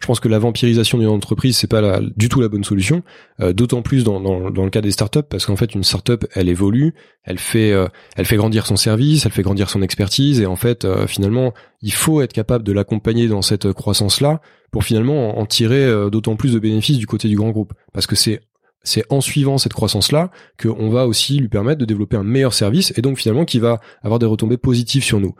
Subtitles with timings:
[0.00, 3.02] Je pense que la vampirisation d'une entreprise c'est pas du tout la bonne solution,
[3.40, 6.94] euh, d'autant plus dans, le cas des startups parce qu'en fait une startup elle évolue,
[7.22, 10.56] elle fait euh, elle fait grandir son service, elle fait grandir son expertise et en
[10.56, 14.40] fait euh, finalement il faut être capable de l'accompagner dans cette croissance là
[14.70, 18.06] pour finalement en, en tirer d'autant plus de bénéfices du côté du grand groupe parce
[18.06, 18.40] que c'est
[18.82, 22.94] c'est en suivant cette croissance-là qu'on va aussi lui permettre de développer un meilleur service
[22.96, 25.34] et donc finalement qui va avoir des retombées positives sur nous.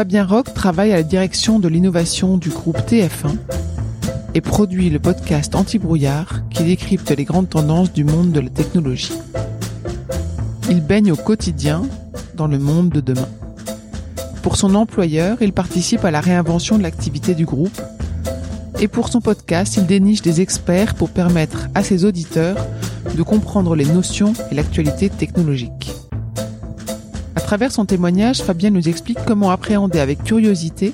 [0.00, 3.36] Fabien Roch travaille à la direction de l'innovation du groupe TF1
[4.32, 9.12] et produit le podcast Anti-brouillard qui décrypte les grandes tendances du monde de la technologie.
[10.70, 11.82] Il baigne au quotidien
[12.34, 13.28] dans le monde de demain.
[14.40, 17.78] Pour son employeur, il participe à la réinvention de l'activité du groupe
[18.80, 22.56] et pour son podcast, il déniche des experts pour permettre à ses auditeurs
[23.14, 25.92] de comprendre les notions et l'actualité technologique.
[27.50, 30.92] Travers son témoignage, Fabien nous explique comment appréhender avec curiosité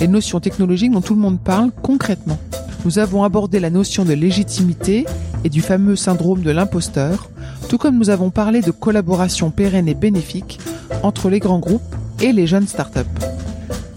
[0.00, 2.38] les notions technologiques dont tout le monde parle concrètement.
[2.84, 5.06] Nous avons abordé la notion de légitimité
[5.44, 7.30] et du fameux syndrome de l'imposteur,
[7.70, 10.60] tout comme nous avons parlé de collaboration pérenne et bénéfique
[11.02, 13.00] entre les grands groupes et les jeunes startups.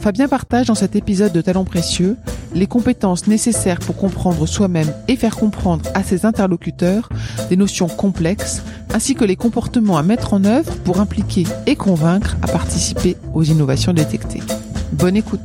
[0.08, 2.16] Fabien partage dans cet épisode de Talents Précieux
[2.56, 7.10] les compétences nécessaires pour comprendre soi-même et faire comprendre à ses interlocuteurs
[7.50, 8.64] des notions complexes,
[8.94, 13.44] ainsi que les comportements à mettre en œuvre pour impliquer et convaincre à participer aux
[13.44, 14.42] innovations détectées.
[14.94, 15.42] Bonne écoute.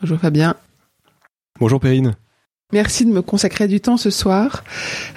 [0.00, 0.54] Bonjour Fabien.
[1.60, 2.16] Bonjour Perrine.
[2.72, 4.64] Merci de me consacrer du temps ce soir.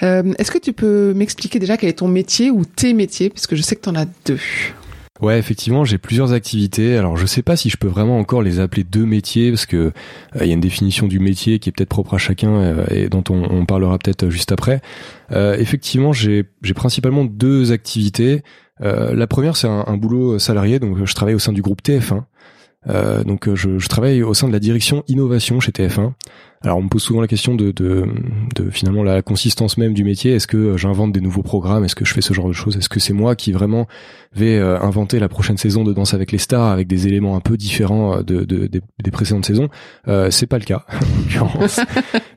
[0.03, 3.55] Euh, est-ce que tu peux m'expliquer déjà quel est ton métier ou tes métiers, puisque
[3.55, 4.39] je sais que tu en as deux
[5.19, 6.95] Ouais, effectivement, j'ai plusieurs activités.
[6.95, 9.91] Alors, je sais pas si je peux vraiment encore les appeler deux métiers parce que
[10.35, 12.85] il euh, y a une définition du métier qui est peut-être propre à chacun euh,
[12.91, 14.81] et dont on, parlera peut-être juste après.
[15.31, 18.43] Euh, effectivement, j'ai principalement deux activités.
[18.79, 22.23] la première, c'est un, un, boulot salarié, donc je travaille au sein du groupe TF1.
[23.25, 26.13] donc, je, je, travaille au sein de la direction innovation chez TF1.
[26.61, 28.05] Alors on me pose souvent la question de, de,
[28.55, 30.33] de finalement la consistance même du métier.
[30.33, 31.83] Est-ce que j'invente des nouveaux programmes?
[31.83, 32.77] Est-ce que je fais ce genre de choses?
[32.77, 33.87] Est-ce que c'est moi qui vraiment
[34.33, 37.39] vais euh, inventer la prochaine saison de Danse avec les stars avec des éléments un
[37.41, 39.69] peu différents euh, de, de, des précédentes saisons?
[40.07, 40.85] Euh, C'est pas le cas.
[41.39, 41.79] En l'occurrence,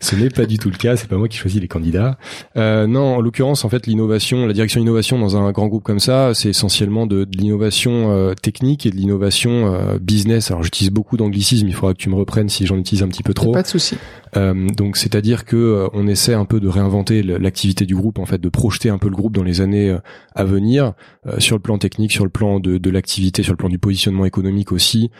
[0.00, 0.97] ce n'est pas du tout le cas.
[0.97, 2.19] C'est pas moi qui choisis les candidats.
[2.56, 6.00] Euh, non, en l'occurrence, en fait, l'innovation, la direction innovation dans un grand groupe comme
[6.00, 10.50] ça, c'est essentiellement de, de l'innovation euh, technique et de l'innovation business.
[10.50, 11.66] Alors j'utilise beaucoup d'anglicisme.
[11.69, 13.52] Il faudra que tu me reprennes si j'en utilise un petit peu trop.
[13.52, 13.97] Pas de souci.
[14.37, 18.26] Euh, donc c'est-à-dire que euh, on essaie un peu de réinventer l'activité du groupe, en
[18.26, 19.98] fait, de projeter un peu le groupe dans les années euh,
[20.34, 20.94] à venir,
[21.38, 24.72] sur le plan technique, sur le plan de, l'activité, sur le plan du positionnement économique
[24.72, 25.10] aussi.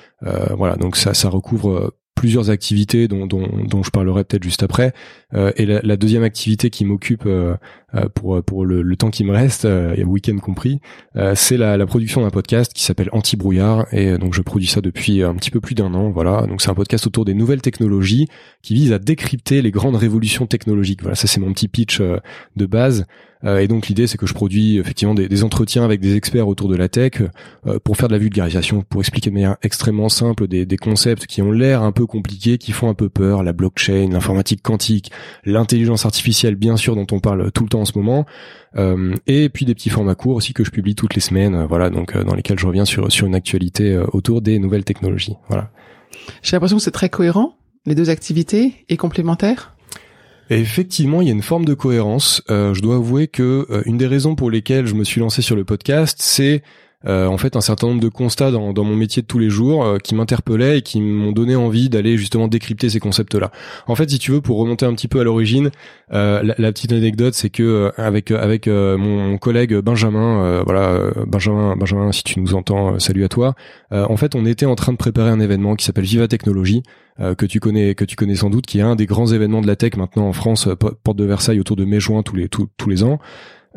[0.57, 4.93] voilà, donc ça recouvre plusieurs activités dont, dont, dont je parlerai peut-être juste après.
[5.33, 7.55] Euh, et la, la, deuxième activité qui m'occupe euh,
[7.95, 10.81] euh pour pour le, le, temps qui me reste, euh, et week-end compris,
[11.17, 13.87] euh, c'est la, la, production d'un podcast qui s'appelle Anti-brouillard.
[13.95, 16.11] Et donc je produis ça depuis un petit peu plus d'un an.
[16.11, 18.29] Voilà, donc c'est un podcast autour des nouvelles technologies
[18.61, 21.01] qui vise à décrypter les grandes révolutions technologiques.
[21.01, 23.07] Voilà, ça c'est mon petit pitch de base.
[23.45, 26.47] Euh, et donc l'idée c'est que je produis effectivement des, des, entretiens avec des experts
[26.47, 27.23] autour de la tech
[27.67, 31.27] euh, pour faire de la vulgarisation, pour expliquer de manière extrêmement simple des, des concepts
[31.27, 35.11] qui ont l'air un peu compliqués, qui font un peu peur, la blockchain, l'informatique quantique,
[35.45, 38.27] l'intelligence artificielle bien sûr dont on parle tout le temps en ce moment,
[38.77, 41.91] euh, et puis des petits formats courts aussi que je publie toutes les semaines, voilà
[41.91, 45.37] donc dans lesquels je reviens sur sur une actualité autour des nouvelles technologies.
[45.49, 45.71] Voilà.
[46.43, 47.57] J'ai l'impression que c'est très cohérent
[47.87, 49.75] les deux activités et complémentaires?
[50.59, 52.43] Effectivement, il y a une forme de cohérence.
[52.51, 55.43] Euh, je dois avouer que euh, une des raisons pour lesquelles je me suis lancé
[55.43, 56.63] sur le podcast, c'est
[57.07, 59.49] euh, en fait un certain nombre de constats dans, dans mon métier de tous les
[59.49, 63.51] jours euh, qui m'interpellaient et qui m'ont donné envie d'aller justement décrypter ces concepts-là.
[63.87, 65.71] En fait, si tu veux, pour remonter un petit peu à l'origine,
[66.13, 72.23] euh, la, petite anecdote, c'est que avec avec mon, collègue Benjamin, voilà Benjamin, Benjamin, si
[72.23, 73.55] tu nous entends, salut à toi.
[73.91, 76.83] en fait, on était en train de préparer un événement qui s'appelle Viva Technologie.
[77.19, 79.67] que tu connais que tu connais sans doute qui est un des grands événements de
[79.67, 82.69] la tech maintenant en France porte de Versailles autour de mai juin tous les tous,
[82.77, 83.19] tous les ans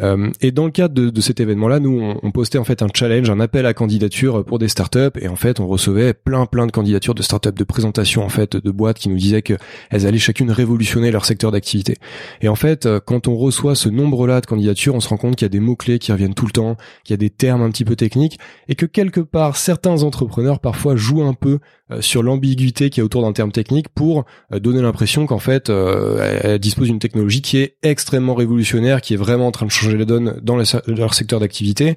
[0.02, 2.88] euh, et dans le cadre de, cet événement-là, nous, on, on, postait en fait un
[2.94, 6.66] challenge, un appel à candidature pour des startups, et en fait, on recevait plein, plein
[6.66, 9.60] de candidatures de startups, de présentations en fait, de boîtes qui nous disaient qu'elles
[9.92, 11.98] allaient chacune révolutionner leur secteur d'activité.
[12.42, 15.36] Et en fait, euh, quand on reçoit ce nombre-là de candidatures, on se rend compte
[15.36, 17.62] qu'il y a des mots-clés qui reviennent tout le temps, qu'il y a des termes
[17.62, 21.60] un petit peu techniques, et que quelque part, certains entrepreneurs parfois jouent un peu
[22.00, 26.88] sur l'ambiguïté qui est autour d'un terme technique pour donner l'impression qu'en fait, elle dispose
[26.88, 30.06] d'une technologie qui est extrêmement révolutionnaire, qui est vraiment en train de changer changer la
[30.06, 30.58] donne dans
[30.88, 31.96] leur secteur d'activité.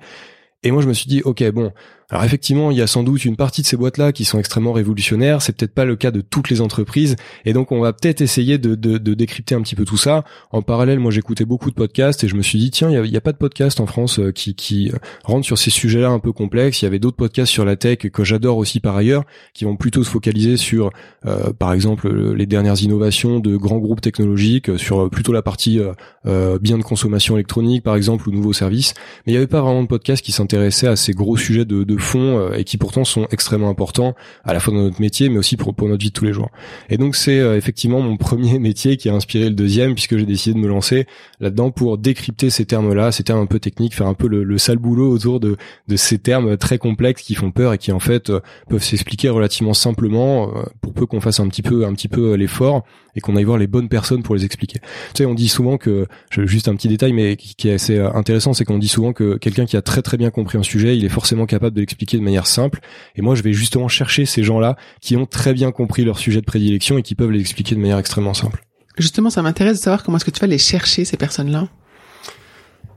[0.62, 1.72] Et moi, je me suis dit, ok, bon,
[2.11, 4.73] alors effectivement, il y a sans doute une partie de ces boîtes-là qui sont extrêmement
[4.73, 5.43] révolutionnaires.
[5.43, 8.58] C'est peut-être pas le cas de toutes les entreprises, et donc on va peut-être essayer
[8.58, 8.75] de,
[9.14, 10.25] décrypter un petit peu tout ça.
[10.50, 13.17] En parallèle, moi j'écoutais beaucoup de podcasts et je me suis dit tiens, il y
[13.17, 16.20] a, pas de podcast en France euh, qui, qui euh, rentre sur ces sujets-là un
[16.20, 16.82] peu complexes.
[16.82, 19.76] Il y avait d'autres podcasts sur la tech que j'adore aussi par ailleurs, qui vont
[19.76, 20.91] plutôt se focaliser sur,
[21.26, 25.81] euh, par exemple, les dernières innovations de grands groupes technologiques, sur plutôt la partie
[26.26, 28.94] euh, biens de consommation électronique, par exemple, ou nouveaux services.
[29.26, 31.85] Mais il n'y avait pas vraiment de podcast qui s'intéressait à ces gros sujets de,
[31.85, 34.14] de fond euh, et qui pourtant sont extrêmement importants
[34.44, 36.32] à la fois dans notre métier mais aussi pour, pour notre vie de tous les
[36.32, 36.50] jours.
[36.90, 40.26] Et donc c'est euh, effectivement mon premier métier qui a inspiré le deuxième puisque j'ai
[40.26, 41.06] décidé de me lancer
[41.40, 44.58] là-dedans pour décrypter ces termes-là, ces termes un peu techniques, faire un peu le, le
[44.58, 45.56] sale boulot autour de,
[45.88, 49.28] de ces termes très complexes qui font peur et qui en fait euh, peuvent s'expliquer
[49.28, 52.84] relativement simplement pour peu qu'on fasse un petit peu un petit peu l'effort
[53.14, 54.78] et qu'on aille voir les bonnes personnes pour les expliquer.
[54.81, 54.88] Tu
[55.19, 58.64] sais, on dit souvent que juste un petit détail mais qui est assez intéressant, c'est
[58.64, 61.10] qu'on dit souvent que quelqu'un qui a très très bien compris un sujet, il est
[61.10, 62.81] forcément capable de l'expliquer de manière simple.
[63.15, 66.41] Et moi, je vais justement chercher ces gens-là qui ont très bien compris leur sujet
[66.41, 68.65] de prédilection et qui peuvent les expliquer de manière extrêmement simple.
[68.99, 71.69] Justement, ça m'intéresse de savoir comment est-ce que tu vas les chercher ces personnes-là.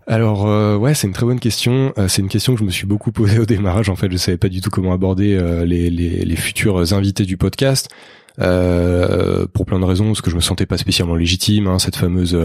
[0.09, 1.93] Alors euh, ouais, c'est une très bonne question.
[1.99, 3.89] Euh, c'est une question que je me suis beaucoup posée au démarrage.
[3.89, 7.25] En fait, je savais pas du tout comment aborder euh, les, les, les, futurs invités
[7.25, 7.89] du podcast.
[8.37, 12.35] pour plein de raisons, parce que je me sentais pas spécialement légitime, hein, cette fameuse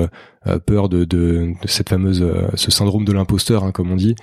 [0.67, 2.23] peur de, de, de, cette fameuse
[2.55, 4.15] ce syndrome de l'imposteur, hein, comme on dit.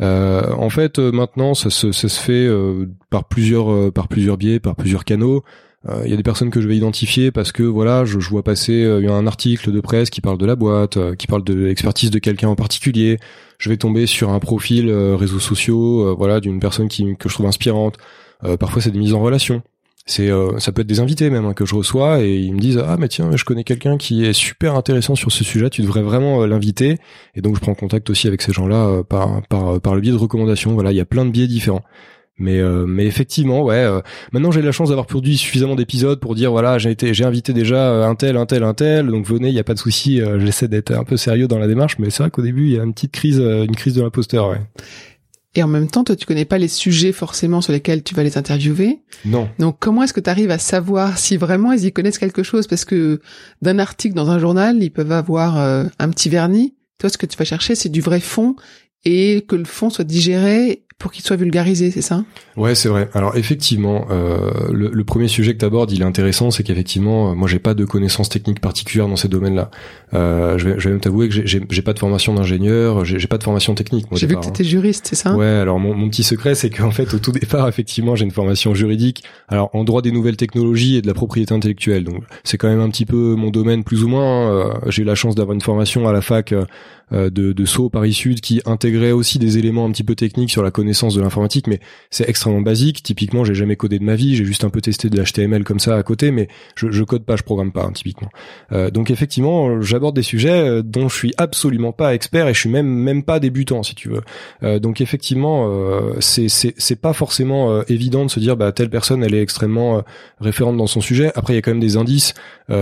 [0.00, 4.76] Euh, en fait, euh, maintenant, ça se, fait euh, par plusieurs par plusieurs biais, par
[4.76, 5.44] plusieurs canaux.
[6.04, 8.42] Il y a des personnes que je vais identifier parce que voilà, je, je vois
[8.42, 12.18] passer un article de presse qui parle de la boîte, qui parle de l'expertise de
[12.18, 13.16] quelqu'un en particulier.
[13.56, 17.96] Je vais tomber sur un profil réseaux sociaux, voilà, d'une personne que je trouve inspirante.
[18.58, 19.62] parfois, c'est des mises en relation
[20.10, 22.58] c'est euh, ça peut être des invités même hein, que je reçois et ils me
[22.58, 25.82] disent ah mais tiens je connais quelqu'un qui est super intéressant sur ce sujet tu
[25.82, 26.98] devrais vraiment euh, l'inviter.
[27.36, 30.10] Et donc je prends contact aussi avec ces gens-là euh, par par par le biais
[30.10, 30.72] de recommandations.
[30.72, 31.84] Voilà il y a plein de biais différents.
[32.38, 33.86] Mais mais effectivement ouais
[34.32, 37.52] maintenant j'ai la chance d'avoir produit suffisamment d'épisodes pour dire voilà j'ai été j'ai invité
[37.52, 39.08] déjà un tel un tel un tel.
[39.08, 41.68] Donc venez il y a pas de souci j'essaie d'être un peu sérieux dans la
[41.68, 41.98] démarche.
[41.98, 44.48] Mais c'est vrai qu'au début il y a une petite crise une crise de l'imposteur
[44.48, 44.60] ouais
[45.56, 48.22] et en même temps, toi, tu connais pas les sujets forcément sur lesquels tu vas
[48.22, 49.00] les interviewer.
[49.24, 49.48] Non.
[49.58, 52.68] Donc, comment est-ce que tu arrives à savoir si vraiment ils y connaissent quelque chose?
[52.68, 53.20] Parce que
[53.60, 56.74] d'un article dans un journal, ils peuvent avoir euh, un petit vernis.
[56.98, 58.54] Toi, ce que tu vas chercher, c'est du vrai fond
[59.04, 62.24] et que le fond soit digéré pour qu'il soit vulgarisé, c'est ça?
[62.58, 63.08] Ouais, c'est vrai.
[63.14, 67.30] Alors effectivement, euh, le, le, premier sujet que tu abordes, il est intéressant, c'est qu'effectivement,
[67.30, 69.70] euh, moi, j'ai pas de connaissances techniques particulières dans ces domaines-là.
[70.12, 73.38] Euh, je, vais, je vais même t'avouer que j'ai pas de formation d'ingénieur, j'ai pas
[73.38, 74.04] de formation technique.
[74.12, 75.34] J'ai vu que t'étais juriste, c'est ça?
[75.34, 75.46] Ouais.
[75.46, 78.74] Alors mon, mon petit secret, c'est qu'en fait, au tout départ, effectivement, j'ai une formation
[78.74, 79.24] juridique.
[79.48, 82.04] Alors en droit des nouvelles technologies et de la propriété intellectuelle.
[82.04, 84.50] Donc c'est quand même un petit peu mon domaine plus ou moins.
[84.50, 86.66] Euh, j'ai eu la chance d'avoir une formation à la fac euh,
[87.12, 90.62] de, de Sceaux Paris Sud qui intégrait aussi des éléments un petit peu techniques sur
[90.62, 93.02] la connaissance de l'informatique, mais c'est extrêmement basique.
[93.02, 95.80] Typiquement, j'ai jamais codé de ma vie, j'ai juste un peu testé de l'HTML comme
[95.80, 98.30] ça à côté, mais je, je code pas, je programme pas, hein, typiquement.
[98.72, 102.60] Euh, donc effectivement, j'aborde des sujets euh, dont je suis absolument pas expert et je
[102.60, 104.22] suis même même pas débutant, si tu veux.
[104.62, 109.22] Euh, donc effectivement, euh, c'est c'est pas forcément évident de se dire bah telle personne
[109.22, 110.02] elle est extrêmement
[110.40, 111.32] référente dans son sujet.
[111.34, 112.34] Après, il y a quand même des indices,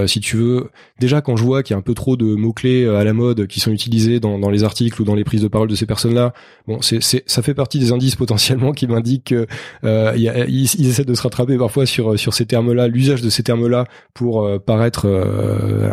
[0.07, 0.71] si tu veux.
[0.99, 3.13] Déjà, quand je vois qu'il y a un peu trop de mots clés à la
[3.13, 5.87] mode qui sont utilisés dans, les articles ou dans les prises de parole de ces
[5.87, 6.33] personnes-là,
[6.67, 9.47] bon, c'est, ça fait partie des indices potentiellement qui m'indiquent qu'ils
[9.85, 13.85] euh, essaient de se rattraper parfois sur sur ces termes-là, l'usage de ces termes-là
[14.15, 15.91] pour euh, paraître euh,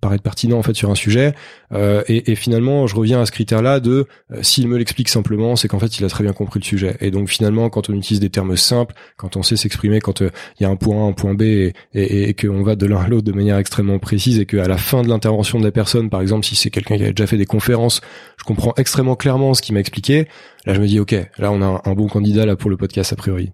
[0.00, 1.34] paraître pertinent en fait sur un sujet.
[1.72, 4.06] Euh, et, et, finalement, je reviens à ce critère-là de
[4.42, 6.96] s'il me l'explique simplement, c'est qu'en fait il a très bien compris le sujet.
[7.00, 10.30] Et donc finalement, quand on utilise des termes simples, quand on sait s'exprimer, quand il
[10.60, 12.98] y a un point A, un point B, et, et, et qu'on va de l'un
[12.98, 16.10] à l'autre de manière extrêmement précise, et qu'à la fin de l'intervention de la personne,
[16.10, 18.00] par exemple, si c'est quelqu'un qui a déjà fait des conférences,
[18.38, 20.28] je comprends extrêmement clairement ce qu'il m'a expliqué.
[20.66, 23.12] là je me dis ok, là on a un bon candidat là pour le podcast
[23.12, 23.52] a priori.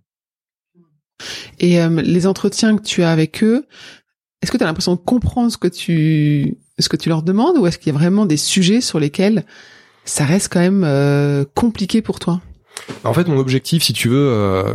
[1.59, 3.67] Et euh, les entretiens que tu as avec eux,
[4.43, 7.59] est-ce que tu as l'impression de comprendre ce que tu ce que tu leur demandes
[7.59, 9.45] ou est-ce qu'il y a vraiment des sujets sur lesquels
[10.05, 12.41] ça reste quand même euh, compliqué pour toi?
[13.03, 14.75] En fait, mon objectif, si tu veux, euh,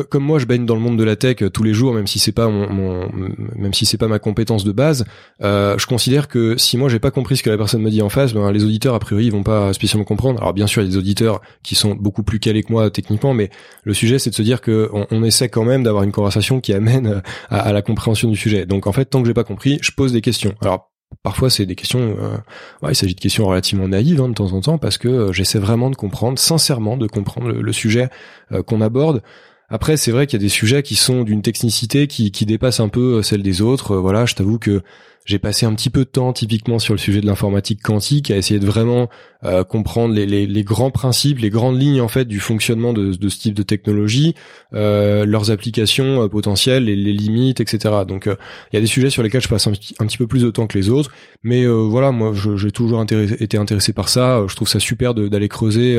[0.00, 2.06] comme moi je baigne dans le monde de la tech euh, tous les jours même
[2.06, 3.10] si c'est pas mon,
[3.56, 5.04] même si c'est pas ma compétence de base
[5.42, 8.00] euh, je considère que si moi j'ai pas compris ce que la personne me dit
[8.00, 10.82] en face ben les auditeurs a priori ils vont pas spécialement comprendre alors bien sûr
[10.82, 13.50] il y a des auditeurs qui sont beaucoup plus calés que moi techniquement mais
[13.84, 16.72] le sujet c'est de se dire que on, essaie quand même d'avoir une conversation qui
[16.72, 17.20] amène euh,
[17.50, 20.12] à, la compréhension du sujet donc en fait tant que j'ai pas compris je pose
[20.12, 20.88] des questions alors
[21.22, 22.16] Parfois, c'est des questions.
[22.18, 22.38] Euh,
[22.80, 25.58] ouais, il s'agit de questions relativement naïves hein, de temps en temps parce que j'essaie
[25.58, 28.08] vraiment de comprendre, sincèrement, de comprendre le, sujet
[28.66, 29.22] qu'on aborde.
[29.74, 32.78] Après, c'est vrai qu'il y a des sujets qui sont d'une technicité qui, qui dépasse
[32.78, 33.92] un peu euh, celle des autres.
[33.92, 34.82] Euh, voilà, je t'avoue que
[35.24, 38.36] j'ai passé un petit peu de temps typiquement sur le sujet de l'informatique quantique à
[38.36, 39.08] essayer de vraiment
[39.44, 43.12] euh, comprendre les, les, les, grands principes, les grandes lignes en fait du fonctionnement de,
[43.12, 44.34] ce type de technologie,
[44.72, 47.94] leurs applications potentielles, les, les, limites, etc.
[48.06, 50.42] Donc il y a des sujets sur lesquels je passe un, un, petit peu plus
[50.42, 51.10] de temps que les autres,
[51.44, 54.44] mais voilà, moi j'ai toujours été intéressé par ça.
[54.48, 55.98] Je trouve ça super d'aller creuser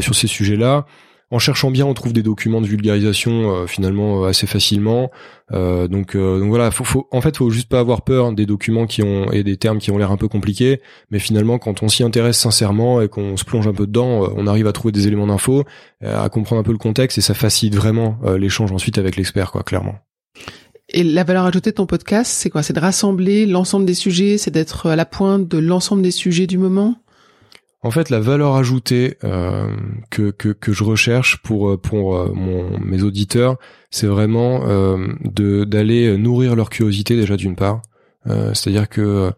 [0.00, 0.86] sur ces sujets-là.
[1.32, 5.10] En cherchant bien, on trouve des documents de vulgarisation euh, finalement euh, assez facilement.
[5.52, 8.86] Euh, donc, donc voilà, faut, faut, en fait, faut juste pas avoir peur des documents
[8.86, 10.80] qui ont et des termes qui ont l'air un peu compliqués.
[11.10, 14.46] Mais finalement, quand on s'y intéresse sincèrement et qu'on se plonge un peu dedans, on
[14.46, 15.64] arrive à trouver des éléments d'info,
[16.04, 19.62] à comprendre un peu le contexte et ça facilite vraiment l'échange ensuite avec l'expert, quoi,
[19.62, 19.96] clairement.
[20.88, 22.62] Et la valeur ajoutée de ton podcast, c'est quoi?
[22.62, 26.46] C'est de rassembler l'ensemble des sujets, c'est d'être à la pointe de l'ensemble des sujets
[26.46, 26.96] du moment?
[27.86, 29.68] En fait, la valeur ajoutée euh,
[30.10, 32.34] que, que, je recherche pour euh, pour euh,
[32.84, 33.56] mes auditeurs,
[33.90, 34.64] c'est vraiment
[35.24, 37.82] de d'aller nourrir leur curiosité déjà d'une part.
[38.26, 39.30] C'est-à-dire que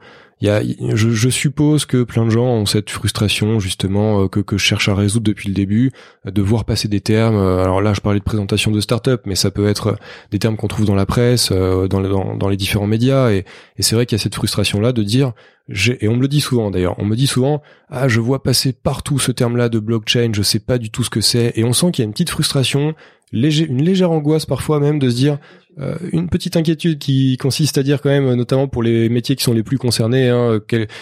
[0.46, 0.62] y a,
[0.94, 4.64] je, je, suppose que plein de gens ont cette frustration justement euh, que, que je
[4.64, 5.90] cherche à résoudre depuis le début,
[6.24, 7.36] de voir passer des termes.
[7.36, 9.98] Euh, alors là, je parlais de présentation de start-up, mais ça peut être
[10.30, 13.30] des termes qu'on trouve dans la presse, euh, dans, dans, dans les différents médias.
[13.30, 13.44] Et,
[13.76, 15.32] et c'est vrai qu'il y a cette frustration-là de dire,
[16.00, 18.72] et on me le dit souvent d'ailleurs, on me dit souvent, ah je vois passer
[18.72, 21.72] partout ce terme-là de blockchain, je sais pas du tout ce que c'est, et on
[21.72, 22.94] sent qu'il y a une petite frustration,
[23.32, 25.38] léger, une légère angoisse parfois même de se dire
[25.80, 29.44] euh, une petite inquiétude qui consiste à dire quand même, notamment pour les métiers qui
[29.44, 30.60] sont les plus concernés, hein,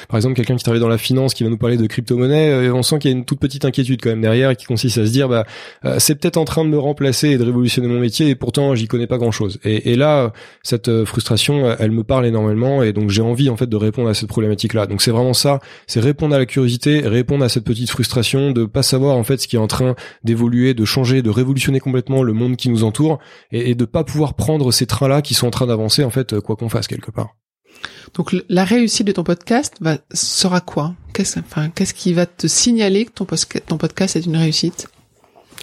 [0.09, 2.75] par exemple quelqu'un qui travaille dans la finance qui va nous parler de crypto-monnaie, euh,
[2.75, 5.07] on sent qu'il y a une toute petite inquiétude quand même derrière qui consiste à
[5.07, 5.47] se dire bah
[5.87, 8.75] euh, c'est peut-être en train de me remplacer et de révolutionner mon métier et pourtant
[8.75, 9.59] j'y connais pas grand-chose.
[9.65, 13.69] Et, et, là cette frustration, elle me parle énormément et donc j'ai envie en fait
[13.69, 14.87] de répondre à cette problématique-là.
[14.87, 18.67] Donc c'est vraiment ça, c'est répondre à la curiosité, répondre à cette petite frustration de
[18.67, 22.16] pas savoir en fait ce qui est en train d'évoluer, de changer, de révolutionner complètement
[22.23, 23.19] le monde qui nous entoure
[23.51, 26.41] et, et de pas pouvoir prendre ces trains-là qui sont en train d'avancer, en fait,
[26.41, 27.37] quoi qu'on fasse quelque part.
[28.15, 30.95] Donc la réussite de ton podcast va, sera quoi?
[31.13, 33.27] Qu'est-ce enfin, qu'est-ce qui va te signaler que ton,
[33.67, 34.89] ton podcast est une réussite?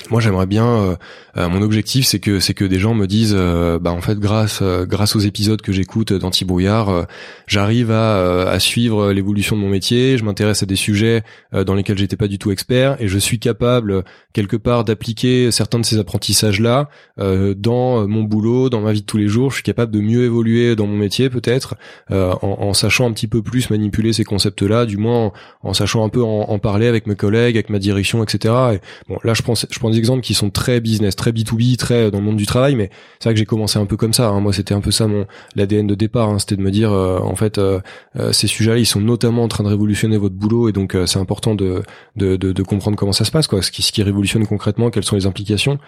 [0.09, 0.67] Moi, j'aimerais bien.
[0.67, 0.95] Euh,
[1.38, 4.19] euh, mon objectif, c'est que c'est que des gens me disent, euh, bah en fait,
[4.19, 7.07] grâce grâce aux épisodes que j'écoute d'Anti-Brouillard,
[7.47, 10.17] j'arrive à, à suivre l'évolution de mon métier.
[10.17, 13.39] Je m'intéresse à des sujets dans lesquels j'étais pas du tout expert, et je suis
[13.39, 19.01] capable quelque part d'appliquer certains de ces apprentissages là dans mon boulot, dans ma vie
[19.01, 19.50] de tous les jours.
[19.50, 21.75] Je suis capable de mieux évoluer dans mon métier, peut-être,
[22.12, 25.31] en, en, sachant un petit peu plus manipuler ces concepts-là, du moins
[25.63, 28.53] en, sachant un peu en, en, parler avec mes collègues, avec ma direction, etc.
[28.73, 31.75] Et bon, là, je pense, je prends des exemples qui sont très business, très B2B,
[31.75, 34.13] très dans le monde du travail, mais c'est vrai que j'ai commencé un peu comme
[34.13, 34.29] ça.
[34.29, 34.39] Hein.
[34.39, 35.25] Moi, c'était un peu ça mon
[35.57, 36.39] l'ADN de départ, hein.
[36.39, 37.81] c'était de me dire, euh, en fait, euh,
[38.17, 41.19] euh, ces sujets-là, ils sont notamment en train de révolutionner votre boulot, et donc c'est
[41.19, 41.83] important de,
[42.15, 44.89] de, de, de, comprendre comment ça se passe, quoi, ce qui, ce qui révolutionne concrètement,
[44.89, 45.79] quelles sont les implications.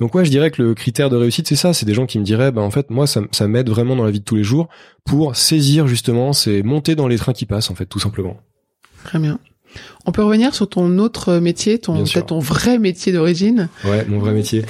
[0.00, 2.18] Donc ouais, je dirais que le critère de réussite, c'est ça, c'est des gens qui
[2.18, 4.36] me diraient, ben en fait, moi, ça, ça m'aide vraiment dans la vie de tous
[4.36, 4.68] les jours
[5.04, 8.36] pour saisir justement, c'est monter dans les trains qui passent, en fait, tout simplement.
[9.04, 9.38] Très bien.
[10.06, 13.68] On peut revenir sur ton autre métier, ton peut-être ton vrai métier d'origine?
[13.84, 14.64] Ouais, mon vrai métier.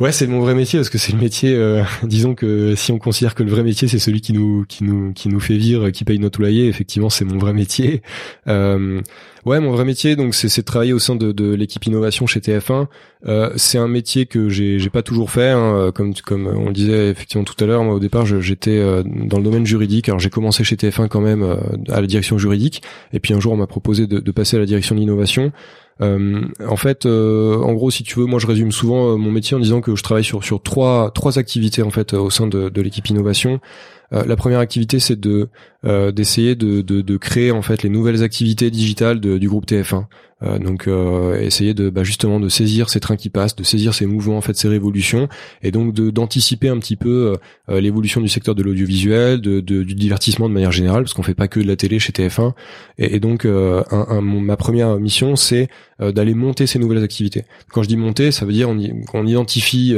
[0.00, 1.54] Ouais, c'est mon vrai métier parce que c'est le métier.
[1.56, 4.84] Euh, disons que si on considère que le vrai métier c'est celui qui nous qui
[4.84, 8.02] nous qui nous fait vivre, qui paye notre loyer, effectivement, c'est mon vrai métier.
[8.46, 9.02] Euh,
[9.44, 12.40] ouais, mon vrai métier, donc c'est de travailler au sein de, de l'équipe innovation chez
[12.40, 12.86] TF1.
[13.26, 16.72] Euh, c'est un métier que j'ai j'ai pas toujours fait, hein, comme comme on le
[16.72, 17.84] disait effectivement tout à l'heure.
[17.84, 20.08] Moi, au départ, j'étais euh, dans le domaine juridique.
[20.08, 21.56] Alors j'ai commencé chez TF1 quand même euh,
[21.88, 24.60] à la direction juridique, et puis un jour on m'a proposé de, de passer à
[24.60, 25.52] la direction de l'innovation.
[26.00, 29.30] Euh, en fait, euh, en gros, si tu veux, moi je résume souvent euh, mon
[29.30, 32.46] métier en disant que je travaille sur sur trois trois activités en fait au sein
[32.46, 33.60] de, de l'équipe innovation.
[34.10, 35.48] La première activité, c'est de
[35.84, 40.06] d'essayer de, de, de, créer en fait les nouvelles activités digitales du groupe TF1.
[40.44, 43.92] Euh, donc euh, essayer de bah, justement de saisir ces trains qui passent, de saisir
[43.92, 45.28] ces mouvements en fait, ces révolutions,
[45.62, 47.36] et donc de d'anticiper un petit peu
[47.68, 51.24] euh, l'évolution du secteur de l'audiovisuel, de, de, du divertissement de manière générale, parce qu'on
[51.24, 52.52] fait pas que de la télé chez TF1.
[52.98, 55.68] Et, donc un, un, ma première mission, c'est
[56.00, 57.44] d'aller monter ces nouvelles activités.
[57.72, 58.68] Quand je dis monter, ça veut dire
[59.08, 59.96] qu'on identifie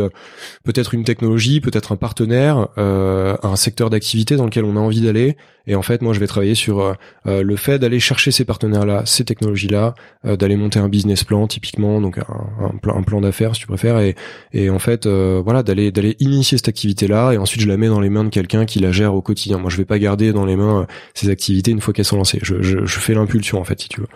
[0.64, 3.99] peut-être une technologie, peut-être un partenaire, un secteur d'activité
[4.36, 5.36] dans lequel on a envie d'aller.
[5.70, 9.24] Et en fait, moi, je vais travailler sur le fait d'aller chercher ces partenaires-là, ces
[9.24, 9.94] technologies-là,
[10.26, 14.14] euh, d'aller monter un business plan typiquement, donc un, plan, d'affaires si tu préfères, et,
[14.52, 17.88] et en fait euh, voilà d'aller d'aller initier cette activité-là, et ensuite je la mets
[17.88, 19.58] dans les mains de quelqu'un qui la gère au quotidien.
[19.58, 22.16] Moi je vais pas garder dans les mains euh, ces activités une fois qu'elles sont
[22.16, 22.38] lancées.
[22.42, 24.08] Je, je, je fais l'impulsion en fait si tu veux.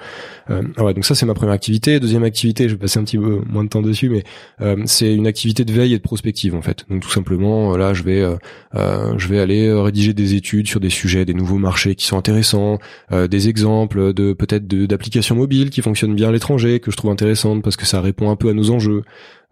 [0.50, 2.00] Euh, ouais, donc ça c'est ma première activité.
[2.00, 4.24] Deuxième activité, je vais passer un petit peu moins de temps dessus, mais
[4.60, 6.84] euh, c'est une activité de veille et de prospective en fait.
[6.90, 8.20] Donc tout simplement là je vais
[8.74, 12.16] euh, je vais aller rédiger des études sur des sujets, des nouveaux marchés qui sont
[12.16, 12.78] intéressants,
[13.12, 17.62] des exemples de peut-être d'applications mobiles qui fonctionnent bien à l'étranger, que je trouve intéressante
[17.62, 19.02] parce que ça répond un peu à nos enjeux,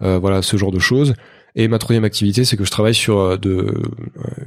[0.02, 1.14] euh, voilà ce genre de choses.
[1.54, 3.74] Et ma troisième activité, c'est que je travaille sur euh, de euh,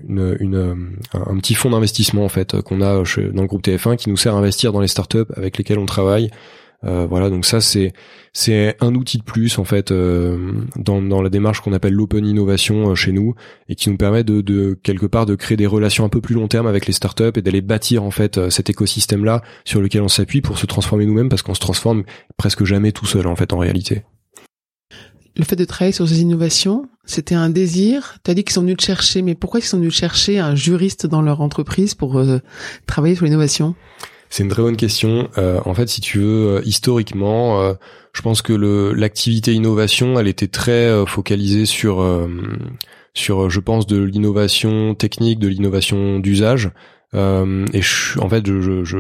[0.08, 4.10] une, une un petit fonds d'investissement en fait qu'on a dans le groupe TF1 qui
[4.10, 6.30] nous sert à investir dans les startups avec lesquelles on travaille
[6.86, 7.94] euh, voilà, donc ça c'est
[8.32, 12.26] c'est un outil de plus en fait euh, dans, dans la démarche qu'on appelle l'open
[12.28, 13.34] innovation euh, chez nous
[13.70, 16.36] et qui nous permet de, de quelque part de créer des relations un peu plus
[16.36, 20.02] long terme avec les startups et d'aller bâtir en fait cet écosystème là sur lequel
[20.04, 22.04] on s'appuie pour se transformer nous-mêmes parce qu'on se transforme
[22.38, 24.04] presque jamais tout seul en fait en réalité.
[25.38, 28.20] Le fait de travailler sur ces innovations, c'était un désir.
[28.24, 30.56] Tu as dit qu'ils sont venus te chercher, mais pourquoi ils sont venus chercher un
[30.56, 32.24] juriste dans leur entreprise pour
[32.86, 33.76] travailler sur l'innovation?
[34.36, 35.30] C'est une très bonne question.
[35.38, 37.74] Euh, en fait, si tu veux, euh, historiquement, euh,
[38.12, 42.06] je pense que l'activité innovation, elle était très focalisée sur
[43.14, 46.72] sur, je pense, de l'innovation technique, de l'innovation d'usage.
[47.14, 48.98] et je, en fait, je, je,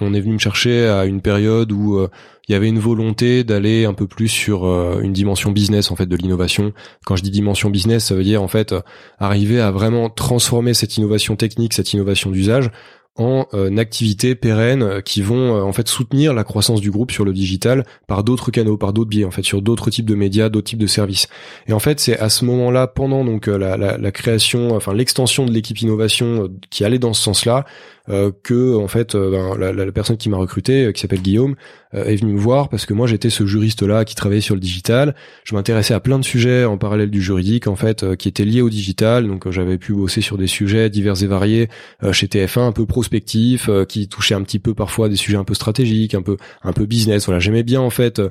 [0.00, 2.00] on, est venu me chercher à une période où
[2.48, 4.64] il y avait une volonté d'aller un peu plus sur
[5.00, 6.72] une dimension business en fait de l'innovation.
[7.04, 8.74] Quand je dis dimension business, ça veut dire en fait
[9.18, 12.70] arriver à vraiment transformer cette innovation technique, cette innovation d'usage
[13.20, 17.12] en euh, activités pérennes euh, qui vont euh, en fait soutenir la croissance du groupe
[17.12, 20.14] sur le digital par d'autres canaux, par d'autres biais en fait, sur d'autres types de
[20.14, 21.28] médias, d'autres types de services.
[21.66, 25.44] Et en fait, c'est à ce moment-là, pendant donc la, la, la création, enfin l'extension
[25.44, 27.66] de l'équipe innovation qui allait dans ce sens-là,
[28.10, 31.22] euh, que en fait euh, ben, la, la, personne qui m'a recruté, euh, qui s'appelle
[31.22, 31.54] Guillaume,
[31.92, 34.60] est venue me voir parce que moi j'étais ce juriste là qui travaillait sur le
[34.60, 35.16] digital.
[35.42, 38.62] Je m'intéressais à plein de sujets en parallèle du juridique en fait qui étaient liés
[38.62, 39.26] au digital.
[39.26, 41.68] Donc j'avais pu bosser sur des sujets divers et variés
[42.12, 45.54] chez TF1, un peu prospectifs, qui touchaient un petit peu parfois des sujets un peu
[45.54, 47.26] stratégiques, un peu un peu business.
[47.26, 48.22] Voilà, j'aimais bien en fait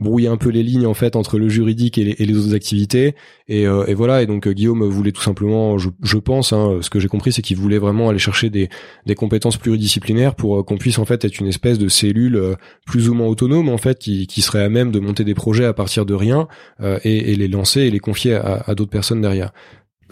[0.00, 2.54] brouiller un peu les lignes en fait entre le juridique et les, et les autres
[2.54, 3.14] activités.
[3.48, 4.22] Et, et, voilà.
[4.22, 7.42] Et donc Guillaume voulait tout simplement, je, je pense, hein, ce que j'ai compris, c'est
[7.42, 8.57] qu'il voulait vraiment aller chercher des
[9.06, 12.54] des, compétences pluridisciplinaires pour euh, qu'on puisse en fait être une espèce de cellule euh,
[12.86, 15.64] plus ou moins autonome en fait qui, qui serait à même de monter des projets
[15.64, 16.48] à partir de rien
[16.80, 19.52] euh, et, les lancer et les confier à, à d'autres personnes derrière.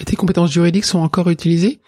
[0.01, 1.81] Et tes compétences juridiques sont encore utilisées?